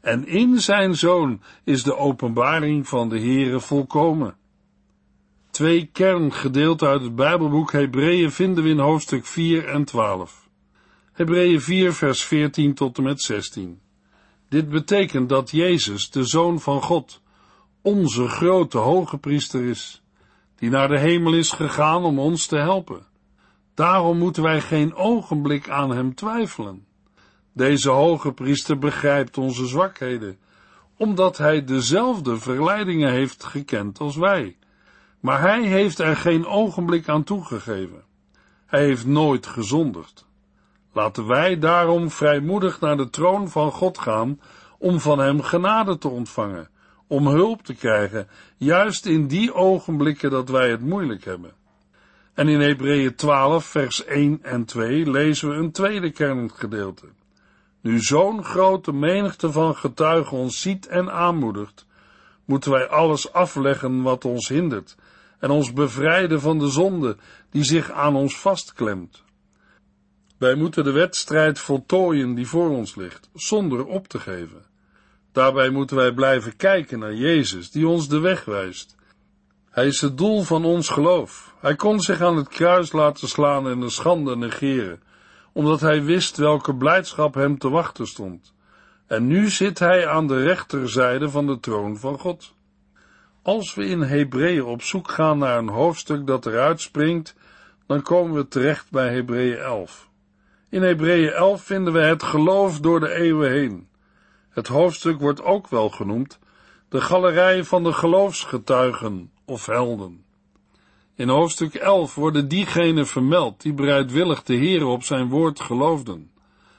En 0.00 0.26
in 0.26 0.60
zijn 0.60 0.96
zoon 0.96 1.40
is 1.64 1.82
de 1.82 1.96
openbaring 1.96 2.88
van 2.88 3.08
de 3.08 3.18
Heere 3.18 3.60
volkomen. 3.60 4.36
Twee 5.50 5.86
kerngedeelten 5.92 6.88
uit 6.88 7.02
het 7.02 7.14
Bijbelboek 7.14 7.72
Hebreeën 7.72 8.32
vinden 8.32 8.64
we 8.64 8.70
in 8.70 8.78
hoofdstuk 8.78 9.26
4 9.26 9.68
en 9.68 9.84
12. 9.84 10.48
Hebreeën 11.12 11.60
4 11.60 11.92
vers 11.92 12.24
14 12.24 12.74
tot 12.74 12.98
en 12.98 13.04
met 13.04 13.22
16. 13.22 13.80
Dit 14.48 14.68
betekent 14.68 15.28
dat 15.28 15.50
Jezus, 15.50 16.10
de 16.10 16.24
Zoon 16.24 16.60
van 16.60 16.82
God, 16.82 17.20
onze 17.82 18.28
grote 18.28 18.78
hoge 18.78 19.18
priester 19.18 19.64
is, 19.64 19.99
die 20.60 20.70
naar 20.70 20.88
de 20.88 20.98
hemel 20.98 21.34
is 21.34 21.50
gegaan 21.50 22.04
om 22.04 22.18
ons 22.18 22.46
te 22.46 22.56
helpen. 22.56 23.06
Daarom 23.74 24.18
moeten 24.18 24.42
wij 24.42 24.60
geen 24.60 24.94
ogenblik 24.94 25.68
aan 25.68 25.90
hem 25.90 26.14
twijfelen. 26.14 26.86
Deze 27.52 27.90
hoge 27.90 28.32
priester 28.32 28.78
begrijpt 28.78 29.38
onze 29.38 29.66
zwakheden, 29.66 30.38
omdat 30.96 31.38
hij 31.38 31.64
dezelfde 31.64 32.36
verleidingen 32.36 33.10
heeft 33.10 33.44
gekend 33.44 33.98
als 33.98 34.16
wij. 34.16 34.56
Maar 35.20 35.40
hij 35.40 35.62
heeft 35.62 35.98
er 35.98 36.16
geen 36.16 36.46
ogenblik 36.46 37.08
aan 37.08 37.24
toegegeven. 37.24 38.04
Hij 38.66 38.84
heeft 38.84 39.06
nooit 39.06 39.46
gezondigd. 39.46 40.26
Laten 40.92 41.26
wij 41.26 41.58
daarom 41.58 42.10
vrijmoedig 42.10 42.80
naar 42.80 42.96
de 42.96 43.10
troon 43.10 43.48
van 43.48 43.72
God 43.72 43.98
gaan 43.98 44.40
om 44.78 45.00
van 45.00 45.18
hem 45.18 45.42
genade 45.42 45.98
te 45.98 46.08
ontvangen, 46.08 46.68
om 47.10 47.26
hulp 47.26 47.62
te 47.62 47.74
krijgen, 47.74 48.28
juist 48.56 49.06
in 49.06 49.26
die 49.26 49.54
ogenblikken 49.54 50.30
dat 50.30 50.48
wij 50.48 50.70
het 50.70 50.80
moeilijk 50.80 51.24
hebben. 51.24 51.52
En 52.34 52.48
in 52.48 52.60
Hebreeën 52.60 53.14
12, 53.14 53.64
vers 53.64 54.04
1 54.04 54.38
en 54.42 54.64
2 54.64 55.10
lezen 55.10 55.48
we 55.48 55.54
een 55.54 55.72
tweede 55.72 56.10
kerngedeelte. 56.10 57.06
Nu 57.80 58.00
zo'n 58.00 58.44
grote 58.44 58.92
menigte 58.92 59.52
van 59.52 59.76
getuigen 59.76 60.36
ons 60.36 60.60
ziet 60.60 60.86
en 60.86 61.12
aanmoedigt, 61.12 61.86
moeten 62.44 62.70
wij 62.70 62.88
alles 62.88 63.32
afleggen 63.32 64.02
wat 64.02 64.24
ons 64.24 64.48
hindert 64.48 64.96
en 65.38 65.50
ons 65.50 65.72
bevrijden 65.72 66.40
van 66.40 66.58
de 66.58 66.68
zonde 66.68 67.16
die 67.50 67.64
zich 67.64 67.90
aan 67.90 68.16
ons 68.16 68.38
vastklemt. 68.38 69.22
Wij 70.38 70.54
moeten 70.54 70.84
de 70.84 70.92
wedstrijd 70.92 71.58
voltooien 71.58 72.34
die 72.34 72.46
voor 72.46 72.68
ons 72.68 72.94
ligt, 72.94 73.30
zonder 73.34 73.86
op 73.86 74.08
te 74.08 74.18
geven. 74.18 74.69
Daarbij 75.32 75.70
moeten 75.70 75.96
wij 75.96 76.12
blijven 76.12 76.56
kijken 76.56 76.98
naar 76.98 77.14
Jezus, 77.14 77.70
die 77.70 77.88
ons 77.88 78.08
de 78.08 78.18
weg 78.18 78.44
wijst. 78.44 78.96
Hij 79.70 79.86
is 79.86 80.00
het 80.00 80.18
doel 80.18 80.42
van 80.42 80.64
ons 80.64 80.88
geloof. 80.88 81.54
Hij 81.60 81.76
kon 81.76 82.00
zich 82.00 82.20
aan 82.20 82.36
het 82.36 82.48
kruis 82.48 82.92
laten 82.92 83.28
slaan 83.28 83.68
en 83.68 83.80
de 83.80 83.90
schande 83.90 84.36
negeren, 84.36 85.02
omdat 85.52 85.80
hij 85.80 86.02
wist 86.02 86.36
welke 86.36 86.74
blijdschap 86.74 87.34
hem 87.34 87.58
te 87.58 87.68
wachten 87.68 88.06
stond. 88.06 88.54
En 89.06 89.26
nu 89.26 89.48
zit 89.48 89.78
hij 89.78 90.08
aan 90.08 90.26
de 90.26 90.42
rechterzijde 90.42 91.30
van 91.30 91.46
de 91.46 91.60
troon 91.60 91.96
van 91.96 92.18
God. 92.18 92.54
Als 93.42 93.74
we 93.74 93.84
in 93.84 94.00
Hebreeën 94.00 94.64
op 94.64 94.82
zoek 94.82 95.10
gaan 95.10 95.38
naar 95.38 95.58
een 95.58 95.68
hoofdstuk 95.68 96.26
dat 96.26 96.46
eruit 96.46 96.80
springt, 96.80 97.34
dan 97.86 98.02
komen 98.02 98.36
we 98.36 98.48
terecht 98.48 98.90
bij 98.90 99.14
Hebreeën 99.14 99.58
11. 99.58 100.08
In 100.68 100.82
Hebreeën 100.82 101.32
11 101.32 101.62
vinden 101.62 101.92
we 101.92 102.00
het 102.00 102.22
geloof 102.22 102.80
door 102.80 103.00
de 103.00 103.14
eeuwen 103.14 103.50
heen. 103.50 103.88
Het 104.50 104.66
hoofdstuk 104.66 105.20
wordt 105.20 105.42
ook 105.42 105.68
wel 105.68 105.88
genoemd 105.88 106.38
de 106.88 107.00
galerij 107.00 107.64
van 107.64 107.84
de 107.84 107.92
geloofsgetuigen 107.92 109.30
of 109.44 109.66
helden. 109.66 110.24
In 111.14 111.28
hoofdstuk 111.28 111.74
11 111.74 112.14
worden 112.14 112.48
diegenen 112.48 113.06
vermeld 113.06 113.62
die 113.62 113.72
bereidwillig 113.72 114.42
de 114.42 114.54
Heer 114.54 114.86
op 114.86 115.02
zijn 115.02 115.28
woord 115.28 115.60
geloofden, 115.60 116.30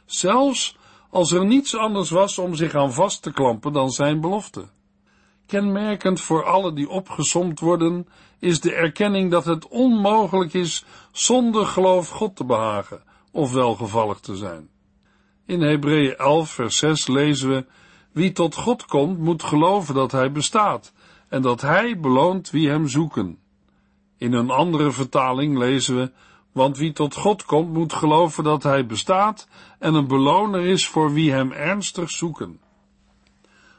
zelfs 0.06 0.78
als 1.10 1.32
er 1.32 1.46
niets 1.46 1.76
anders 1.76 2.10
was 2.10 2.38
om 2.38 2.56
zich 2.56 2.76
aan 2.76 2.94
vast 2.94 3.22
te 3.22 3.32
klampen 3.32 3.74
dan 3.74 3.90
zijn 3.90 4.22
belofte. 4.22 4.66
Kenmerkend 5.46 6.22
voor 6.22 6.46
alle 6.46 6.74
die 6.74 6.90
opgesomd 6.90 7.60
worden, 7.60 8.08
is 8.40 8.60
de 8.60 8.74
erkenning 8.74 9.32
dat 9.32 9.46
het 9.46 9.68
onmogelijk 9.68 10.54
is 10.54 10.86
zonder 11.12 11.66
geloof 11.66 12.10
God 12.10 12.36
te 12.36 12.46
behagen 12.46 13.04
of 13.32 13.52
welgevallig 13.52 14.20
te 14.20 14.36
zijn. 14.36 14.70
In 15.52 15.62
Hebreeën 15.62 16.16
11 16.18 16.50
vers 16.50 16.78
6 16.78 17.08
lezen 17.08 17.50
we, 17.50 17.66
wie 18.12 18.32
tot 18.32 18.56
God 18.56 18.86
komt 18.86 19.20
moet 19.20 19.44
geloven 19.44 19.96
dat 19.96 20.12
hij 20.12 20.32
bestaat 20.32 20.94
en 21.30 21.42
dat 21.42 21.62
hij 21.62 22.00
beloont 22.00 22.50
wie 22.50 22.70
hem 22.70 22.88
zoeken. 22.88 23.38
In 24.18 24.34
een 24.34 24.50
andere 24.50 24.92
vertaling 24.92 25.58
lezen 25.58 25.96
we, 25.96 26.12
Want 26.52 26.78
wie 26.78 26.92
tot 26.92 27.16
God 27.16 27.46
komt, 27.46 27.74
moet 27.74 27.94
geloven 27.94 28.44
dat 28.44 28.64
Hij 28.64 28.86
bestaat 28.86 29.48
en 29.80 29.94
een 29.94 30.08
beloner 30.08 30.66
is 30.66 30.88
voor 30.88 31.14
wie 31.14 31.32
Hem 31.32 31.52
ernstig 31.52 32.10
zoeken. 32.10 32.60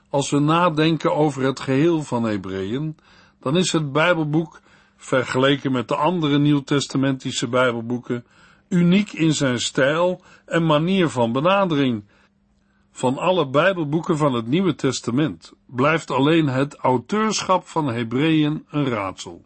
Als 0.09 0.31
we 0.31 0.39
nadenken 0.39 1.15
over 1.15 1.43
het 1.43 1.61
geheel 1.61 2.03
van 2.03 2.25
Hebreeën, 2.25 2.97
dan 3.41 3.57
is 3.57 3.73
het 3.73 3.93
Bijbelboek, 3.93 4.61
vergeleken 4.97 5.73
met 5.73 5.89
de 5.89 5.97
andere 5.97 6.39
nieuwtestamentische 6.39 7.49
Bijbelboeken, 7.49 8.25
uniek 8.73 9.13
in 9.13 9.35
zijn 9.35 9.61
stijl 9.61 10.23
en 10.47 10.67
manier 10.67 11.09
van 11.09 11.33
benadering. 11.33 12.05
Van 12.91 13.19
alle 13.19 13.49
Bijbelboeken 13.49 14.17
van 14.17 14.35
het 14.35 14.47
Nieuwe 14.47 14.75
Testament 14.75 15.53
blijft 15.67 16.11
alleen 16.11 16.49
het 16.49 16.75
auteurschap 16.75 17.67
van 17.67 17.87
Hebreeën 17.87 18.67
een 18.71 18.85
raadsel. 18.85 19.45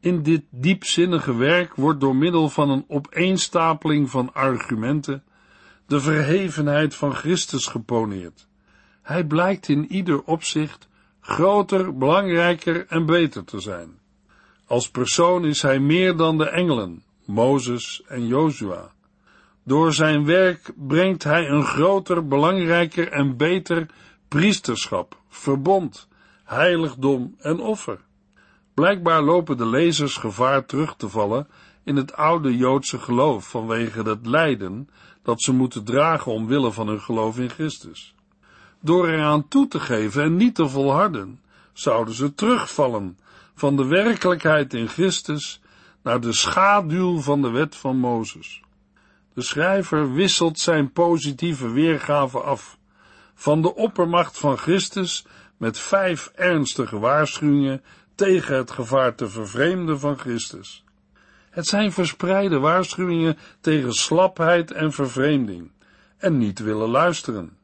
In 0.00 0.22
dit 0.22 0.42
diepzinnige 0.50 1.34
werk 1.34 1.74
wordt 1.74 2.00
door 2.00 2.16
middel 2.16 2.48
van 2.48 2.70
een 2.70 2.84
opeenstapeling 2.88 4.10
van 4.10 4.32
argumenten 4.32 5.24
de 5.86 6.00
verhevenheid 6.00 6.94
van 6.94 7.14
Christus 7.14 7.66
geponeerd. 7.66 8.46
Hij 9.02 9.24
blijkt 9.24 9.68
in 9.68 9.92
ieder 9.92 10.22
opzicht 10.22 10.88
groter, 11.20 11.96
belangrijker 11.96 12.86
en 12.88 13.06
beter 13.06 13.44
te 13.44 13.60
zijn. 13.60 13.98
Als 14.66 14.90
persoon 14.90 15.44
is 15.44 15.62
hij 15.62 15.78
meer 15.78 16.16
dan 16.16 16.38
de 16.38 16.48
engelen, 16.48 17.04
Mozes 17.26 18.02
en 18.08 18.26
Jozua. 18.26 18.90
Door 19.62 19.92
zijn 19.92 20.24
werk 20.24 20.72
brengt 20.76 21.24
hij 21.24 21.48
een 21.48 21.64
groter, 21.64 22.28
belangrijker 22.28 23.12
en 23.12 23.36
beter 23.36 23.86
priesterschap, 24.28 25.20
verbond, 25.28 26.08
heiligdom 26.44 27.34
en 27.38 27.60
offer. 27.60 28.00
Blijkbaar 28.74 29.22
lopen 29.22 29.56
de 29.56 29.66
lezers 29.66 30.16
gevaar 30.16 30.66
terug 30.66 30.96
te 30.96 31.08
vallen 31.08 31.48
in 31.84 31.96
het 31.96 32.14
oude 32.14 32.56
Joodse 32.56 32.98
geloof 32.98 33.48
vanwege 33.48 34.02
het 34.02 34.26
lijden 34.26 34.88
dat 35.22 35.42
ze 35.42 35.52
moeten 35.52 35.84
dragen 35.84 36.32
omwille 36.32 36.72
van 36.72 36.88
hun 36.88 37.00
geloof 37.00 37.38
in 37.38 37.50
Christus. 37.50 38.14
Door 38.80 39.08
eraan 39.08 39.48
toe 39.48 39.68
te 39.68 39.80
geven 39.80 40.22
en 40.22 40.36
niet 40.36 40.54
te 40.54 40.68
volharden, 40.68 41.40
zouden 41.72 42.14
ze 42.14 42.34
terugvallen 42.34 43.18
van 43.54 43.76
de 43.76 43.86
werkelijkheid 43.86 44.74
in 44.74 44.88
Christus 44.88 45.60
naar 46.06 46.20
de 46.20 46.32
schaduw 46.32 47.20
van 47.20 47.42
de 47.42 47.50
wet 47.50 47.76
van 47.76 47.96
Mozes. 47.96 48.62
De 49.34 49.42
schrijver 49.42 50.12
wisselt 50.12 50.58
zijn 50.58 50.92
positieve 50.92 51.70
weergave 51.70 52.40
af 52.40 52.78
van 53.34 53.62
de 53.62 53.74
oppermacht 53.74 54.38
van 54.38 54.56
Christus 54.56 55.26
met 55.56 55.78
vijf 55.78 56.30
ernstige 56.34 56.98
waarschuwingen 56.98 57.82
tegen 58.14 58.56
het 58.56 58.70
gevaar 58.70 59.14
te 59.14 59.28
vervreemden 59.28 60.00
van 60.00 60.18
Christus. 60.18 60.84
Het 61.50 61.66
zijn 61.66 61.92
verspreide 61.92 62.58
waarschuwingen 62.58 63.38
tegen 63.60 63.92
slapheid 63.92 64.70
en 64.70 64.92
vervreemding 64.92 65.70
en 66.18 66.38
niet 66.38 66.58
willen 66.58 66.88
luisteren. 66.88 67.56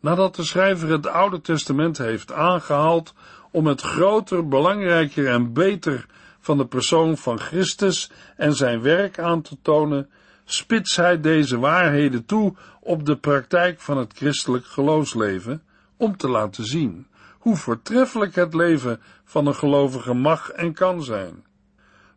Nadat 0.00 0.36
de 0.36 0.44
schrijver 0.44 0.88
het 0.88 1.06
Oude 1.06 1.40
Testament 1.40 1.98
heeft 1.98 2.32
aangehaald 2.32 3.14
om 3.50 3.66
het 3.66 3.80
groter, 3.80 4.48
belangrijker 4.48 5.28
en 5.28 5.52
beter 5.52 6.06
van 6.42 6.56
de 6.56 6.66
persoon 6.66 7.16
van 7.16 7.38
Christus 7.38 8.10
en 8.36 8.54
zijn 8.54 8.82
werk 8.82 9.18
aan 9.18 9.42
te 9.42 9.56
tonen, 9.62 10.10
spits 10.44 10.96
hij 10.96 11.20
deze 11.20 11.58
waarheden 11.58 12.24
toe 12.24 12.54
op 12.80 13.06
de 13.06 13.16
praktijk 13.16 13.80
van 13.80 13.96
het 13.96 14.12
christelijk 14.12 14.66
geloofsleven, 14.66 15.62
om 15.96 16.16
te 16.16 16.28
laten 16.28 16.64
zien 16.64 17.06
hoe 17.38 17.56
voortreffelijk 17.56 18.34
het 18.34 18.54
leven 18.54 19.00
van 19.24 19.46
een 19.46 19.54
gelovige 19.54 20.14
mag 20.14 20.50
en 20.50 20.72
kan 20.72 21.02
zijn. 21.02 21.44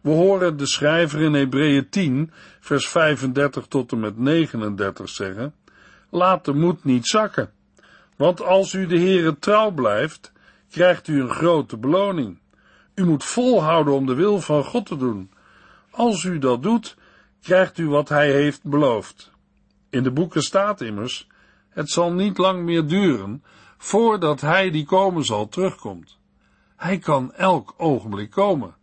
We 0.01 0.09
horen 0.09 0.57
de 0.57 0.65
schrijver 0.65 1.21
in 1.21 1.33
Hebreeën 1.33 1.89
10, 1.89 2.31
vers 2.59 2.88
35 2.88 3.65
tot 3.65 3.91
en 3.91 3.99
met 3.99 4.17
39 4.17 5.09
zeggen, 5.09 5.53
laat 6.09 6.45
de 6.45 6.53
moed 6.53 6.83
niet 6.83 7.07
zakken, 7.07 7.51
want 8.15 8.41
als 8.41 8.73
u 8.73 8.85
de 8.85 8.99
Heere 8.99 9.39
trouw 9.39 9.71
blijft, 9.71 10.31
krijgt 10.69 11.07
u 11.07 11.21
een 11.21 11.29
grote 11.29 11.77
beloning. 11.77 12.39
U 12.95 13.05
moet 13.05 13.23
volhouden 13.23 13.93
om 13.93 14.05
de 14.05 14.13
wil 14.13 14.41
van 14.41 14.63
God 14.63 14.86
te 14.86 14.97
doen. 14.97 15.31
Als 15.91 16.23
u 16.23 16.39
dat 16.39 16.63
doet, 16.63 16.97
krijgt 17.41 17.77
u 17.77 17.88
wat 17.88 18.10
hij 18.10 18.31
heeft 18.31 18.63
beloofd. 18.63 19.31
In 19.89 20.03
de 20.03 20.12
boeken 20.12 20.41
staat 20.41 20.81
immers, 20.81 21.27
het 21.69 21.89
zal 21.89 22.12
niet 22.12 22.38
lang 22.38 22.63
meer 22.63 22.88
duren, 22.88 23.43
voordat 23.77 24.41
hij 24.41 24.71
die 24.71 24.86
komen 24.86 25.23
zal 25.23 25.47
terugkomt. 25.47 26.17
Hij 26.75 26.97
kan 26.97 27.34
elk 27.34 27.73
ogenblik 27.77 28.29
komen. 28.29 28.75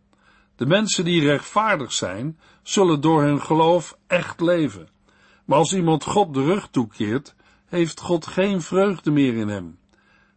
De 0.55 0.65
mensen 0.65 1.05
die 1.05 1.21
rechtvaardig 1.21 1.93
zijn, 1.93 2.39
zullen 2.63 3.01
door 3.01 3.23
hun 3.23 3.41
geloof 3.41 3.97
echt 4.07 4.41
leven. 4.41 4.87
Maar 5.45 5.57
als 5.57 5.73
iemand 5.73 6.03
God 6.03 6.33
de 6.33 6.43
rug 6.43 6.67
toekeert, 6.67 7.35
heeft 7.65 7.99
God 7.99 8.27
geen 8.27 8.61
vreugde 8.61 9.11
meer 9.11 9.33
in 9.33 9.47
hem. 9.47 9.77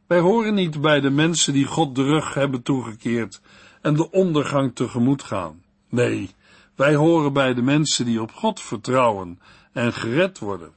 Wij 0.06 0.20
horen 0.20 0.54
niet 0.54 0.80
bij 0.80 1.00
de 1.00 1.10
mensen 1.10 1.52
die 1.52 1.66
God 1.66 1.94
de 1.94 2.02
rug 2.02 2.34
hebben 2.34 2.62
toegekeerd 2.62 3.40
en 3.86 3.94
de 3.94 4.10
ondergang 4.10 4.74
tegemoet 4.74 5.22
gaan. 5.22 5.62
Nee, 5.88 6.30
wij 6.74 6.94
horen 6.94 7.32
bij 7.32 7.54
de 7.54 7.62
mensen 7.62 8.04
die 8.04 8.20
op 8.20 8.32
God 8.32 8.60
vertrouwen 8.60 9.40
en 9.72 9.92
gered 9.92 10.38
worden. 10.38 10.72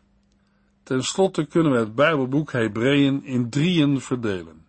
Ten 0.83 1.03
slotte 1.03 1.45
kunnen 1.45 1.71
we 1.71 1.77
het 1.77 1.95
Bijbelboek 1.95 2.51
Hebreeën 2.51 3.23
in 3.23 3.49
drieën 3.49 4.01
verdelen. 4.01 4.65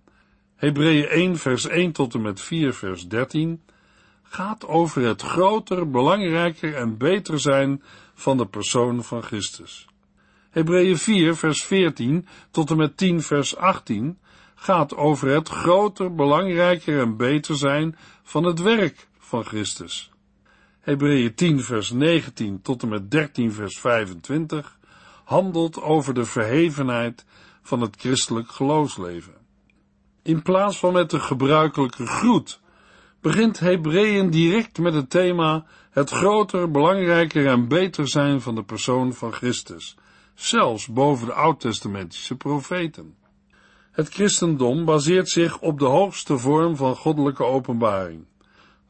Hebreeën 0.57 1.07
1 1.07 1.37
vers 1.37 1.67
1 1.67 1.93
tot 1.93 2.15
en 2.15 2.23
met 2.23 2.41
4 2.41 2.75
vers 2.75 3.09
13 3.09 3.61
gaat 4.23 4.67
over 4.67 5.03
het 5.03 5.23
groter, 5.23 5.91
belangrijker 5.91 6.75
en 6.75 6.97
beter 6.97 7.41
zijn 7.41 7.83
van 8.15 8.37
de 8.37 8.47
persoon 8.47 9.05
van 9.05 9.23
Christus. 9.23 9.87
Hebreeën 10.51 10.99
4 10.99 11.37
vers 11.37 11.65
14 11.65 12.27
tot 12.51 12.71
en 12.71 12.77
met 12.77 12.97
10 12.97 13.23
vers 13.23 13.57
18 13.57 14.19
gaat 14.61 14.97
over 14.97 15.29
het 15.29 15.49
groter, 15.49 16.15
belangrijker 16.15 17.01
en 17.01 17.17
beter 17.17 17.57
zijn 17.57 17.97
van 18.23 18.45
het 18.45 18.61
werk 18.61 19.09
van 19.19 19.45
Christus. 19.45 20.11
Hebreeën 20.81 21.35
10 21.35 21.61
vers 21.63 21.91
19 21.91 22.63
tot 22.63 22.83
en 22.83 22.89
met 22.89 23.11
13 23.11 23.53
vers 23.53 23.79
25 23.79 24.79
handelt 25.25 25.83
over 25.83 26.15
de 26.15 26.25
verhevenheid 26.25 27.25
van 27.63 27.81
het 27.81 27.97
christelijk 27.99 28.51
geloofsleven. 28.51 29.35
In 30.23 30.43
plaats 30.43 30.79
van 30.79 30.93
met 30.93 31.11
de 31.11 31.21
gebruikelijke 31.21 32.07
groet, 32.07 32.61
begint 33.21 33.61
Hebreeën 33.61 34.31
direct 34.31 34.79
met 34.79 34.95
het 34.95 35.11
thema 35.11 35.67
het 35.91 36.11
groter, 36.11 36.71
belangrijker 36.71 37.47
en 37.47 37.69
beter 37.69 38.09
zijn 38.09 38.41
van 38.41 38.55
de 38.55 38.65
persoon 38.65 39.13
van 39.13 39.33
Christus, 39.33 39.97
zelfs 40.35 40.87
boven 40.87 41.27
de 41.27 41.33
oud-testamentische 41.33 42.37
profeten. 42.37 43.19
Het 43.91 44.09
christendom 44.09 44.85
baseert 44.85 45.29
zich 45.29 45.61
op 45.61 45.79
de 45.79 45.85
hoogste 45.85 46.39
vorm 46.39 46.77
van 46.77 46.97
goddelijke 46.97 47.45
openbaring, 47.45 48.25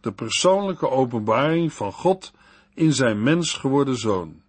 de 0.01 0.13
persoonlijke 0.13 0.91
openbaring 0.91 1.73
van 1.73 1.93
God 1.93 2.33
in 2.75 2.93
zijn 2.93 3.23
mens 3.23 3.53
geworden 3.53 3.97
zoon. 3.97 4.43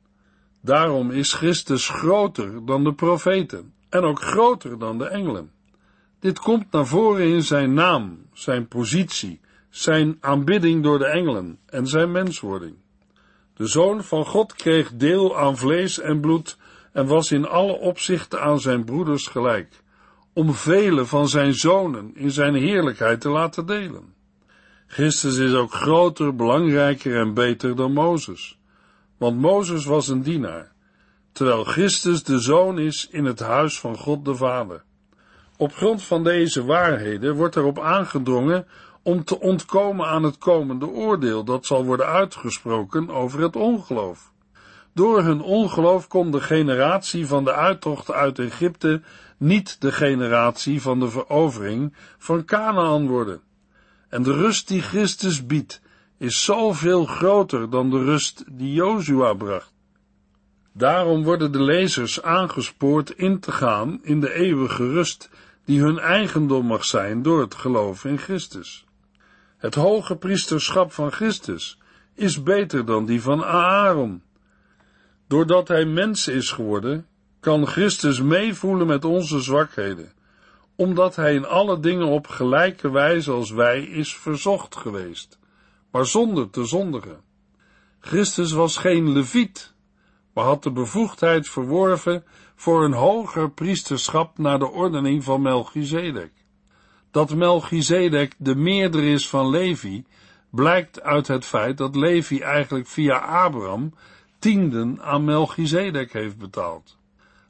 Daarom 0.61 1.11
is 1.11 1.33
Christus 1.33 1.89
groter 1.89 2.65
dan 2.65 2.83
de 2.83 2.93
profeten 2.93 3.73
en 3.89 4.03
ook 4.03 4.21
groter 4.21 4.79
dan 4.79 4.97
de 4.97 5.07
engelen. 5.07 5.51
Dit 6.19 6.39
komt 6.39 6.71
naar 6.71 6.87
voren 6.87 7.27
in 7.27 7.43
zijn 7.43 7.73
naam, 7.73 8.25
zijn 8.33 8.67
positie, 8.67 9.39
zijn 9.69 10.17
aanbidding 10.19 10.83
door 10.83 10.99
de 10.99 11.05
engelen 11.05 11.59
en 11.65 11.87
zijn 11.87 12.11
menswording. 12.11 12.75
De 13.53 13.65
zoon 13.65 14.03
van 14.03 14.25
God 14.25 14.53
kreeg 14.53 14.91
deel 14.93 15.37
aan 15.37 15.57
vlees 15.57 15.99
en 15.99 16.19
bloed 16.19 16.57
en 16.91 17.05
was 17.05 17.31
in 17.31 17.47
alle 17.47 17.73
opzichten 17.73 18.41
aan 18.41 18.59
zijn 18.59 18.83
broeders 18.83 19.27
gelijk, 19.27 19.81
om 20.33 20.53
vele 20.53 21.05
van 21.05 21.27
zijn 21.27 21.53
zonen 21.53 22.11
in 22.15 22.31
zijn 22.31 22.55
heerlijkheid 22.55 23.21
te 23.21 23.29
laten 23.29 23.65
delen. 23.65 24.13
Christus 24.87 25.37
is 25.37 25.53
ook 25.53 25.73
groter, 25.73 26.35
belangrijker 26.35 27.19
en 27.19 27.33
beter 27.33 27.75
dan 27.75 27.93
Mozes, 27.93 28.59
want 29.17 29.39
Mozes 29.39 29.85
was 29.85 30.07
een 30.07 30.21
dienaar, 30.21 30.71
terwijl 31.31 31.63
Christus 31.63 32.23
de 32.23 32.39
zoon 32.39 32.79
is 32.79 33.07
in 33.11 33.25
het 33.25 33.39
huis 33.39 33.79
van 33.79 33.97
God 33.97 34.25
de 34.25 34.35
Vader. 34.35 34.83
Op 35.57 35.73
grond 35.73 36.03
van 36.03 36.23
deze 36.23 36.65
waarheden 36.65 37.35
wordt 37.35 37.55
erop 37.55 37.79
aangedrongen 37.79 38.67
om 39.03 39.23
te 39.23 39.39
ontkomen 39.39 40.05
aan 40.05 40.23
het 40.23 40.37
komende 40.37 40.87
oordeel 40.87 41.43
dat 41.43 41.65
zal 41.65 41.85
worden 41.85 42.05
uitgesproken 42.05 43.09
over 43.09 43.41
het 43.41 43.55
ongeloof. 43.55 44.30
Door 44.93 45.23
hun 45.23 45.41
ongeloof 45.41 46.07
kon 46.07 46.31
de 46.31 46.41
generatie 46.41 47.27
van 47.27 47.43
de 47.43 47.53
uittocht 47.53 48.11
uit 48.11 48.39
Egypte 48.39 49.01
niet 49.37 49.81
de 49.81 49.91
generatie 49.91 50.81
van 50.81 50.99
de 50.99 51.09
verovering 51.09 51.93
van 52.17 52.45
Canaan 52.45 53.07
worden. 53.07 53.41
En 54.09 54.23
de 54.23 54.33
rust 54.33 54.67
die 54.67 54.81
Christus 54.81 55.45
biedt, 55.45 55.81
is 56.17 56.43
zoveel 56.43 57.05
groter 57.05 57.69
dan 57.69 57.89
de 57.89 58.03
rust 58.03 58.43
die 58.47 58.73
Jozua 58.73 59.33
bracht. 59.33 59.73
Daarom 60.73 61.23
worden 61.23 61.51
de 61.51 61.61
lezers 61.61 62.21
aangespoord 62.21 63.09
in 63.09 63.39
te 63.39 63.51
gaan 63.51 63.99
in 64.03 64.19
de 64.19 64.33
eeuwige 64.33 64.91
rust 64.91 65.29
die 65.65 65.81
hun 65.81 65.99
eigendom 65.99 66.65
mag 66.65 66.85
zijn 66.85 67.21
door 67.21 67.41
het 67.41 67.55
geloof 67.55 68.05
in 68.05 68.17
Christus. 68.17 68.85
Het 69.57 69.75
hoge 69.75 70.15
priesterschap 70.15 70.91
van 70.91 71.11
Christus 71.11 71.77
is 72.15 72.43
beter 72.43 72.85
dan 72.85 73.05
die 73.05 73.21
van 73.21 73.43
Aaron. 73.43 74.21
Doordat 75.31 75.67
hij 75.67 75.85
mens 75.85 76.27
is 76.27 76.51
geworden, 76.51 77.07
kan 77.39 77.67
Christus 77.67 78.21
meevoelen 78.21 78.87
met 78.87 79.05
onze 79.05 79.39
zwakheden, 79.39 80.13
omdat 80.75 81.15
hij 81.15 81.33
in 81.35 81.45
alle 81.45 81.79
dingen 81.79 82.07
op 82.07 82.27
gelijke 82.27 82.91
wijze 82.91 83.31
als 83.31 83.51
wij 83.51 83.81
is 83.83 84.15
verzocht 84.15 84.75
geweest, 84.75 85.39
maar 85.91 86.05
zonder 86.05 86.49
te 86.49 86.65
zondigen. 86.65 87.21
Christus 87.99 88.51
was 88.51 88.77
geen 88.77 89.11
leviet, 89.11 89.73
maar 90.33 90.45
had 90.45 90.63
de 90.63 90.71
bevoegdheid 90.71 91.49
verworven 91.49 92.23
voor 92.55 92.83
een 92.83 92.93
hoger 92.93 93.51
priesterschap 93.51 94.37
naar 94.37 94.59
de 94.59 94.69
ordening 94.69 95.23
van 95.23 95.41
Melchizedek. 95.41 96.31
Dat 97.11 97.35
Melchizedek 97.35 98.35
de 98.37 98.55
meerder 98.55 99.03
is 99.03 99.29
van 99.29 99.49
Levi, 99.49 100.05
blijkt 100.49 101.01
uit 101.01 101.27
het 101.27 101.45
feit 101.45 101.77
dat 101.77 101.95
Levi 101.95 102.39
eigenlijk 102.39 102.87
via 102.87 103.17
Abraham 103.17 103.93
tienden 104.41 105.01
aan 105.01 105.23
Melchizedek 105.23 106.13
heeft 106.13 106.37
betaald. 106.37 106.97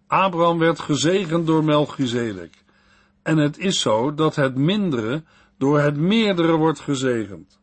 Abraham 0.08 0.58
werd 0.58 0.80
gezegend 0.80 1.47
door 1.47 1.63
Melchizedek. 1.63 2.63
En 3.21 3.38
het 3.38 3.58
is 3.58 3.80
zo 3.80 4.13
dat 4.13 4.36
het 4.36 4.56
mindere 4.56 5.23
door 5.58 5.80
het 5.80 5.97
meerdere 5.97 6.56
wordt 6.56 6.80
gezegend. 6.80 7.60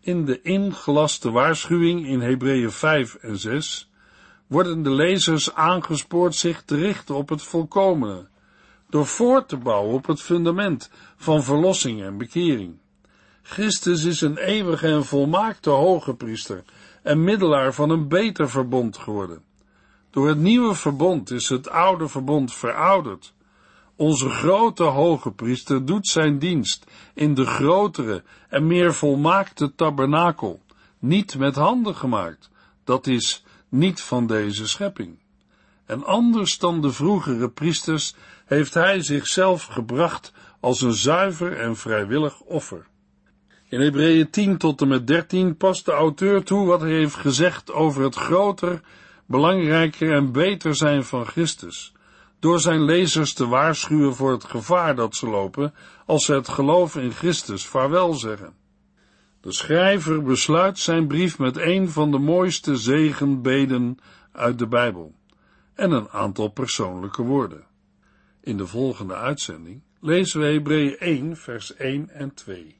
In 0.00 0.24
de 0.24 0.42
ingelaste 0.42 1.30
waarschuwing 1.30 2.06
in 2.06 2.20
Hebreeën 2.20 2.70
5 2.70 3.14
en 3.14 3.38
6 3.38 3.90
worden 4.46 4.82
de 4.82 4.90
lezers 4.90 5.54
aangespoord 5.54 6.34
zich 6.34 6.62
te 6.62 6.76
richten 6.76 7.14
op 7.14 7.28
het 7.28 7.42
volkomene, 7.42 8.28
door 8.88 9.06
voort 9.06 9.48
te 9.48 9.56
bouwen 9.56 9.94
op 9.94 10.06
het 10.06 10.22
fundament 10.22 10.90
van 11.16 11.42
verlossing 11.42 12.02
en 12.02 12.18
bekering. 12.18 12.78
Christus 13.42 14.04
is 14.04 14.20
een 14.20 14.36
eeuwige 14.36 14.86
en 14.86 15.04
volmaakte 15.04 15.70
hoge 15.70 16.14
priester 16.14 16.64
en 17.02 17.24
middelaar 17.24 17.74
van 17.74 17.90
een 17.90 18.08
beter 18.08 18.50
verbond 18.50 18.96
geworden. 18.96 19.42
Door 20.10 20.28
het 20.28 20.38
nieuwe 20.38 20.74
verbond 20.74 21.30
is 21.30 21.48
het 21.48 21.68
oude 21.68 22.08
verbond 22.08 22.54
verouderd. 22.54 23.34
Onze 23.96 24.28
grote 24.28 24.82
hoge 24.82 25.30
priester 25.30 25.84
doet 25.84 26.06
zijn 26.06 26.38
dienst 26.38 26.90
in 27.14 27.34
de 27.34 27.46
grotere 27.46 28.22
en 28.48 28.66
meer 28.66 28.94
volmaakte 28.94 29.74
tabernakel, 29.74 30.62
niet 30.98 31.38
met 31.38 31.54
handen 31.54 31.94
gemaakt, 31.94 32.50
dat 32.84 33.06
is 33.06 33.44
niet 33.68 34.00
van 34.00 34.26
deze 34.26 34.68
schepping. 34.68 35.18
En 35.86 36.04
anders 36.04 36.58
dan 36.58 36.80
de 36.80 36.92
vroegere 36.92 37.50
priesters 37.50 38.14
heeft 38.46 38.74
hij 38.74 39.02
zichzelf 39.02 39.64
gebracht 39.64 40.32
als 40.60 40.80
een 40.80 40.92
zuiver 40.92 41.58
en 41.58 41.76
vrijwillig 41.76 42.40
offer. 42.40 42.86
In 43.70 43.80
Hebreeën 43.80 44.30
10 44.30 44.56
tot 44.56 44.80
en 44.80 44.88
met 44.88 45.06
13 45.06 45.56
past 45.56 45.84
de 45.84 45.92
auteur 45.92 46.44
toe 46.44 46.66
wat 46.66 46.80
hij 46.80 46.90
heeft 46.90 47.14
gezegd 47.14 47.72
over 47.72 48.02
het 48.02 48.14
groter, 48.14 48.80
belangrijker 49.26 50.12
en 50.12 50.32
beter 50.32 50.76
zijn 50.76 51.04
van 51.04 51.26
Christus, 51.26 51.92
door 52.38 52.60
zijn 52.60 52.84
lezers 52.84 53.32
te 53.32 53.46
waarschuwen 53.46 54.14
voor 54.14 54.32
het 54.32 54.44
gevaar 54.44 54.94
dat 54.94 55.14
ze 55.14 55.28
lopen 55.28 55.74
als 56.06 56.24
ze 56.24 56.32
het 56.32 56.48
geloof 56.48 56.96
in 56.96 57.10
Christus 57.10 57.66
vaarwel 57.66 58.14
zeggen. 58.14 58.54
De 59.40 59.52
schrijver 59.52 60.22
besluit 60.22 60.78
zijn 60.78 61.06
brief 61.06 61.38
met 61.38 61.56
een 61.56 61.90
van 61.90 62.10
de 62.10 62.18
mooiste 62.18 62.76
zegenbeden 62.76 63.98
uit 64.32 64.58
de 64.58 64.66
Bijbel 64.66 65.14
en 65.74 65.90
een 65.90 66.08
aantal 66.08 66.48
persoonlijke 66.48 67.22
woorden. 67.22 67.66
In 68.40 68.56
de 68.56 68.66
volgende 68.66 69.14
uitzending 69.14 69.82
lezen 70.00 70.40
we 70.40 70.46
Hebreeën 70.46 70.98
1 70.98 71.36
vers 71.36 71.74
1 71.74 72.08
en 72.08 72.34
2. 72.34 72.79